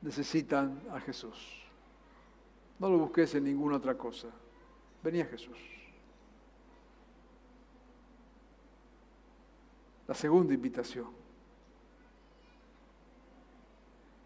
necesitan 0.00 0.80
a 0.90 0.98
Jesús. 0.98 1.36
No 2.78 2.88
lo 2.88 2.98
busques 2.98 3.34
en 3.34 3.44
ninguna 3.44 3.76
otra 3.76 3.96
cosa. 3.96 4.28
Vení 5.02 5.20
a 5.20 5.26
Jesús. 5.26 5.58
La 10.08 10.14
segunda 10.14 10.54
invitación 10.54 11.08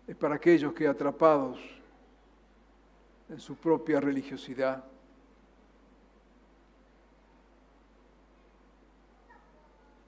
es 0.07 0.17
para 0.17 0.37
aquellos 0.37 0.73
que 0.73 0.87
atrapados 0.87 1.59
en 3.29 3.41
su 3.41 3.57
propia 3.57 4.01
religiosidad 4.01 4.85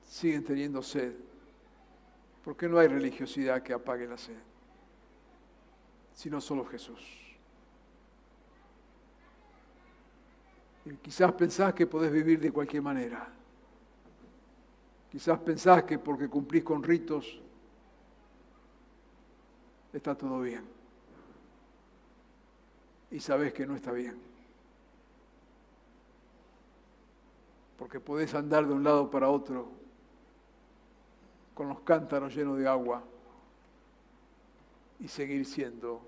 siguen 0.09 0.45
teniendo 0.45 0.81
sed, 0.81 1.13
porque 2.47 2.69
no 2.69 2.79
hay 2.79 2.87
religiosidad 2.87 3.61
que 3.61 3.73
apague 3.73 4.07
la 4.07 4.17
sed, 4.17 4.39
sino 6.15 6.41
solo 6.41 6.65
Jesús. 6.65 7.01
Y 10.85 10.93
quizás 10.99 11.33
pensás 11.33 11.75
que 11.75 11.89
podés 11.89 12.13
vivir 12.13 12.39
de 12.39 12.53
cualquier 12.53 12.85
manera. 12.85 13.29
Quizás 15.11 15.41
pensás 15.41 15.83
que 15.83 15.99
porque 15.99 16.29
cumplís 16.29 16.63
con 16.63 16.85
ritos 16.85 17.43
está 19.93 20.15
todo 20.15 20.41
bien. 20.41 20.65
Y 23.11 23.19
sabés 23.19 23.53
que 23.53 23.67
no 23.67 23.75
está 23.75 23.91
bien. 23.91 24.17
Porque 27.77 27.99
podés 27.99 28.33
andar 28.35 28.69
de 28.69 28.73
un 28.73 28.85
lado 28.85 29.11
para 29.11 29.29
otro 29.31 29.86
con 31.57 31.71
los 31.71 31.81
cántaros 31.81 32.37
llenos 32.37 32.59
de 32.59 32.69
agua 32.69 33.03
y 35.01 35.09
seguir 35.09 35.47
siendo 35.47 36.03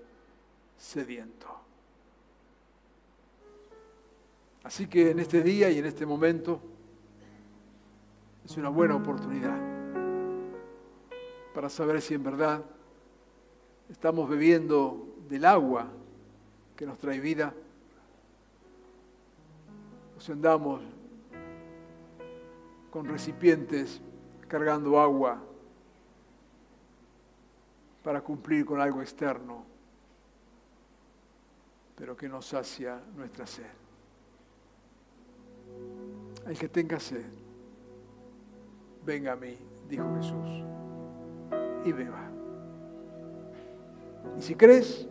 sediento. 0.77 1.47
Así 4.63 4.85
que 4.85 5.09
en 5.09 5.19
este 5.19 5.41
día 5.41 5.71
y 5.71 5.79
en 5.79 5.85
este 5.85 6.05
momento 6.05 6.61
es 8.45 8.55
una 8.57 8.69
buena 8.69 8.95
oportunidad 8.95 9.57
para 11.55 11.67
saber 11.67 11.99
si 11.99 12.13
en 12.13 12.23
verdad 12.23 12.63
estamos 13.89 14.29
bebiendo 14.29 15.15
del 15.27 15.45
agua 15.45 15.87
que 16.75 16.85
nos 16.85 16.99
trae 16.99 17.19
vida 17.19 17.55
o 20.15 20.21
si 20.21 20.31
andamos 20.31 20.83
con 22.91 23.07
recipientes 23.07 23.99
cargando 24.49 24.99
agua 24.99 25.39
para 28.03 28.21
cumplir 28.21 28.65
con 28.65 28.81
algo 28.81 29.01
externo, 29.01 29.63
pero 31.95 32.17
que 32.17 32.27
nos 32.27 32.47
sacia 32.47 32.99
nuestra 33.15 33.45
sed. 33.45 33.71
El 36.47 36.57
que 36.57 36.67
tenga 36.67 36.99
sed, 36.99 37.25
venga 39.05 39.33
a 39.33 39.35
mí, 39.35 39.57
dijo 39.87 40.05
Jesús, 40.15 40.63
y 41.85 41.91
beba. 41.91 42.27
Y 44.37 44.41
si 44.41 44.55
crees, 44.55 45.07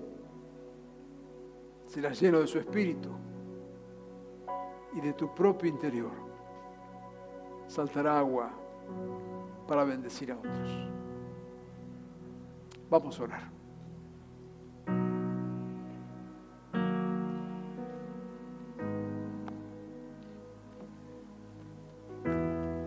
serás 1.86 2.20
lleno 2.20 2.40
de 2.40 2.46
su 2.46 2.58
espíritu 2.58 3.10
y 4.94 5.00
de 5.00 5.12
tu 5.12 5.32
propio 5.34 5.68
interior. 5.68 6.10
Saltará 7.68 8.18
agua 8.18 8.50
para 9.66 9.84
bendecir 9.84 10.32
a 10.32 10.36
otros. 10.36 10.88
Vamos 12.90 13.20
a 13.20 13.22
orar. 13.22 13.58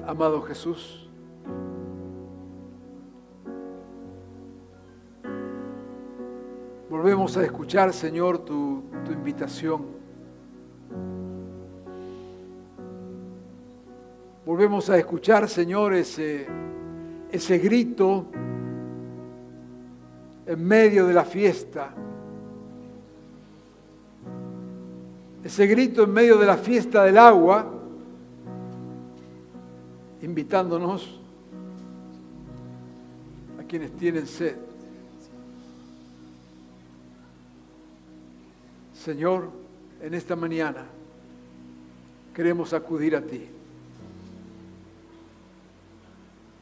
Amado 0.07 0.41
Jesús, 0.41 1.09
volvemos 6.89 7.37
a 7.37 7.43
escuchar, 7.43 7.93
Señor, 7.93 8.39
tu, 8.39 8.83
invitación. 9.09 10.00
Volvemos 14.61 14.91
a 14.91 14.97
escuchar, 14.99 15.49
Señor, 15.49 15.91
ese, 15.95 16.45
ese 17.31 17.57
grito 17.57 18.27
en 20.45 20.63
medio 20.63 21.07
de 21.07 21.13
la 21.15 21.25
fiesta. 21.25 21.89
Ese 25.43 25.65
grito 25.65 26.03
en 26.03 26.13
medio 26.13 26.37
de 26.37 26.45
la 26.45 26.57
fiesta 26.57 27.03
del 27.05 27.17
agua, 27.17 27.73
invitándonos 30.21 31.19
a 33.59 33.63
quienes 33.63 33.91
tienen 33.97 34.27
sed. 34.27 34.57
Señor, 38.93 39.49
en 40.03 40.13
esta 40.13 40.35
mañana 40.35 40.85
queremos 42.35 42.73
acudir 42.73 43.15
a 43.15 43.21
ti. 43.21 43.49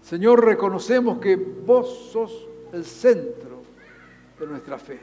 Señor, 0.10 0.43
reconocemos 0.43 1.20
que 1.20 1.36
vos 1.36 2.10
sos 2.12 2.47
el 2.74 2.84
centro 2.84 3.62
de 4.39 4.47
nuestra 4.47 4.80
fe. 4.80 4.99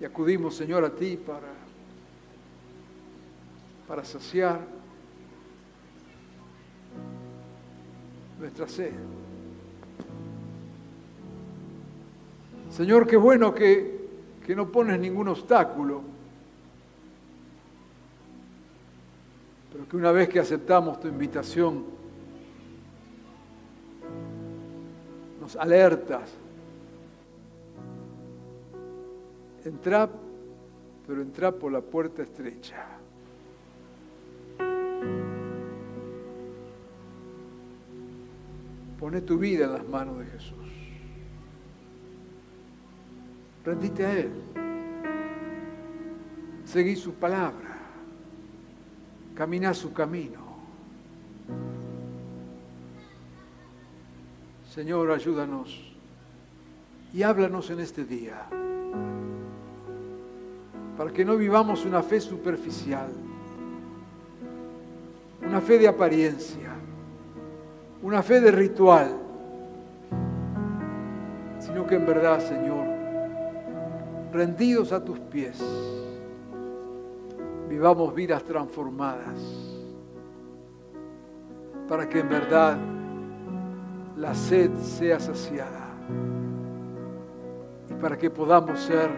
Y 0.00 0.04
acudimos, 0.04 0.54
Señor, 0.54 0.84
a 0.84 0.90
ti 0.90 1.16
para, 1.16 1.48
para 3.88 4.04
saciar 4.04 4.60
nuestra 8.38 8.68
sed. 8.68 8.92
Señor, 12.70 13.04
qué 13.04 13.16
bueno 13.16 13.52
que, 13.52 14.10
que 14.46 14.54
no 14.54 14.70
pones 14.70 15.00
ningún 15.00 15.26
obstáculo, 15.26 16.02
pero 19.72 19.88
que 19.88 19.96
una 19.96 20.12
vez 20.12 20.28
que 20.28 20.38
aceptamos 20.38 21.00
tu 21.00 21.08
invitación, 21.08 22.03
alertas. 25.56 26.30
Entra, 29.64 30.08
pero 31.06 31.22
entra 31.22 31.52
por 31.52 31.72
la 31.72 31.80
puerta 31.80 32.22
estrecha. 32.22 32.86
Pone 38.98 39.20
tu 39.20 39.38
vida 39.38 39.66
en 39.66 39.72
las 39.74 39.86
manos 39.86 40.18
de 40.18 40.24
Jesús. 40.26 40.56
Rendite 43.64 44.06
a 44.06 44.18
Él. 44.18 44.32
Seguí 46.64 46.96
su 46.96 47.14
palabra. 47.14 47.78
Camina 49.34 49.74
su 49.74 49.92
camino. 49.92 50.43
Señor, 54.74 55.08
ayúdanos 55.12 55.94
y 57.12 57.22
háblanos 57.22 57.70
en 57.70 57.78
este 57.78 58.04
día 58.04 58.44
para 60.98 61.12
que 61.12 61.24
no 61.24 61.36
vivamos 61.36 61.84
una 61.84 62.02
fe 62.02 62.20
superficial, 62.20 63.06
una 65.46 65.60
fe 65.60 65.78
de 65.78 65.86
apariencia, 65.86 66.72
una 68.02 68.20
fe 68.20 68.40
de 68.40 68.50
ritual, 68.50 69.16
sino 71.60 71.86
que 71.86 71.94
en 71.94 72.04
verdad, 72.04 72.40
Señor, 72.40 72.84
rendidos 74.32 74.90
a 74.90 75.04
tus 75.04 75.20
pies, 75.20 75.62
vivamos 77.68 78.12
vidas 78.12 78.42
transformadas, 78.42 79.38
para 81.88 82.08
que 82.08 82.18
en 82.18 82.28
verdad 82.28 82.93
la 84.16 84.34
sed 84.34 84.72
sea 84.76 85.18
saciada 85.18 85.90
y 87.90 87.94
para 87.94 88.16
que 88.16 88.30
podamos 88.30 88.80
ser 88.80 89.10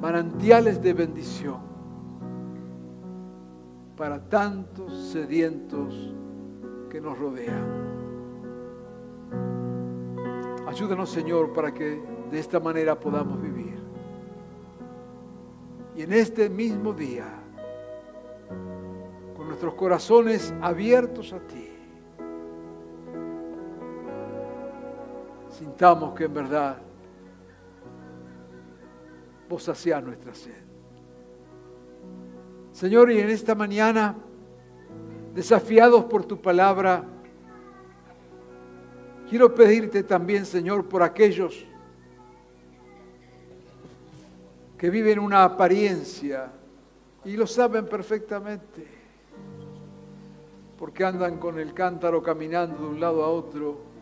manantiales 0.00 0.82
de 0.82 0.92
bendición 0.92 1.58
para 3.96 4.28
tantos 4.28 4.92
sedientos 5.12 6.14
que 6.90 7.00
nos 7.00 7.16
rodean. 7.18 7.84
Ayúdanos, 10.66 11.10
Señor, 11.10 11.52
para 11.52 11.72
que 11.72 12.02
de 12.30 12.38
esta 12.38 12.58
manera 12.58 12.98
podamos 12.98 13.40
vivir. 13.40 13.78
Y 15.96 16.02
en 16.02 16.12
este 16.12 16.50
mismo 16.50 16.92
día, 16.92 17.26
con 19.36 19.46
nuestros 19.46 19.74
corazones 19.74 20.52
abiertos 20.60 21.32
a 21.32 21.38
ti, 21.38 21.73
sintamos 25.54 26.14
que 26.14 26.24
en 26.24 26.34
verdad 26.34 26.76
vos 29.48 29.62
saciás 29.62 30.02
nuestra 30.02 30.34
sed. 30.34 30.52
Señor, 32.72 33.12
y 33.12 33.20
en 33.20 33.30
esta 33.30 33.54
mañana, 33.54 34.16
desafiados 35.32 36.04
por 36.04 36.24
tu 36.24 36.40
palabra, 36.40 37.04
quiero 39.28 39.54
pedirte 39.54 40.02
también, 40.02 40.44
Señor, 40.44 40.88
por 40.88 41.02
aquellos 41.02 41.64
que 44.76 44.90
viven 44.90 45.20
una 45.20 45.44
apariencia 45.44 46.50
y 47.24 47.36
lo 47.36 47.46
saben 47.46 47.86
perfectamente, 47.86 48.86
porque 50.76 51.04
andan 51.04 51.38
con 51.38 51.60
el 51.60 51.72
cántaro 51.72 52.22
caminando 52.22 52.82
de 52.82 52.88
un 52.88 53.00
lado 53.00 53.22
a 53.22 53.28
otro 53.28 53.93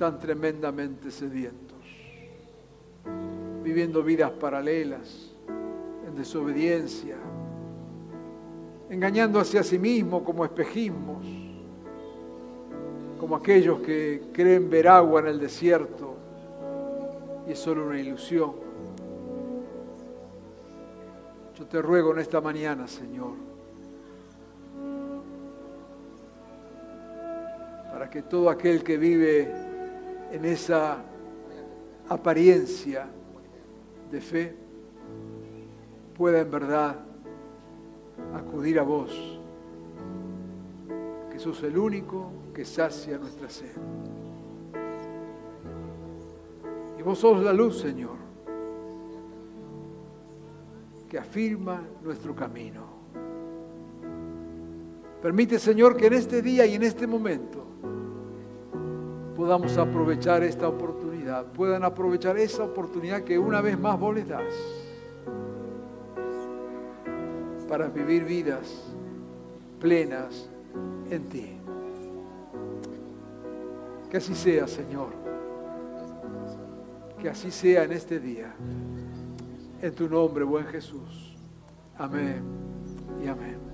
están 0.00 0.18
tremendamente 0.18 1.10
sedientos, 1.10 1.76
viviendo 3.62 4.02
vidas 4.02 4.30
paralelas, 4.30 5.30
en 6.08 6.16
desobediencia, 6.16 7.16
engañando 8.88 9.38
hacia 9.38 9.62
sí 9.62 9.78
mismo 9.78 10.24
como 10.24 10.42
espejismos, 10.46 11.22
como 13.18 13.36
aquellos 13.36 13.80
que 13.80 14.22
creen 14.32 14.70
ver 14.70 14.88
agua 14.88 15.20
en 15.20 15.26
el 15.26 15.38
desierto 15.38 16.14
y 17.46 17.52
es 17.52 17.58
solo 17.58 17.86
una 17.86 18.00
ilusión. 18.00 18.52
Yo 21.58 21.66
te 21.66 21.82
ruego 21.82 22.14
en 22.14 22.20
esta 22.20 22.40
mañana, 22.40 22.88
Señor, 22.88 23.34
para 27.92 28.08
que 28.08 28.22
todo 28.22 28.48
aquel 28.48 28.82
que 28.82 28.96
vive 28.96 29.69
en 30.30 30.44
esa 30.44 30.98
apariencia 32.08 33.06
de 34.10 34.20
fe 34.20 34.56
pueda 36.16 36.40
en 36.40 36.50
verdad 36.50 36.96
acudir 38.34 38.78
a 38.78 38.82
vos, 38.82 39.40
que 41.30 41.38
sos 41.38 41.62
el 41.62 41.78
único 41.78 42.30
que 42.54 42.64
sacia 42.64 43.18
nuestra 43.18 43.48
sed. 43.48 43.74
Y 46.98 47.02
vos 47.02 47.18
sos 47.18 47.42
la 47.42 47.52
luz, 47.52 47.80
Señor, 47.80 48.16
que 51.08 51.18
afirma 51.18 51.82
nuestro 52.02 52.34
camino. 52.36 53.00
Permite, 55.22 55.58
Señor, 55.58 55.96
que 55.96 56.06
en 56.06 56.12
este 56.14 56.42
día 56.42 56.66
y 56.66 56.74
en 56.74 56.82
este 56.82 57.06
momento 57.06 57.64
podamos 59.40 59.78
aprovechar 59.78 60.42
esta 60.42 60.68
oportunidad, 60.68 61.46
puedan 61.46 61.82
aprovechar 61.82 62.36
esa 62.36 62.62
oportunidad 62.62 63.22
que 63.22 63.38
una 63.38 63.62
vez 63.62 63.80
más 63.80 63.98
vos 63.98 64.14
les 64.14 64.28
das 64.28 64.52
para 67.66 67.88
vivir 67.88 68.24
vidas 68.24 68.84
plenas 69.80 70.50
en 71.10 71.26
ti. 71.30 71.56
Que 74.10 74.18
así 74.18 74.34
sea, 74.34 74.68
Señor. 74.68 75.08
Que 77.18 77.30
así 77.30 77.50
sea 77.50 77.84
en 77.84 77.92
este 77.92 78.20
día. 78.20 78.52
En 79.80 79.94
tu 79.94 80.06
nombre, 80.06 80.44
buen 80.44 80.66
Jesús. 80.66 81.34
Amén 81.96 82.42
y 83.24 83.26
amén. 83.26 83.69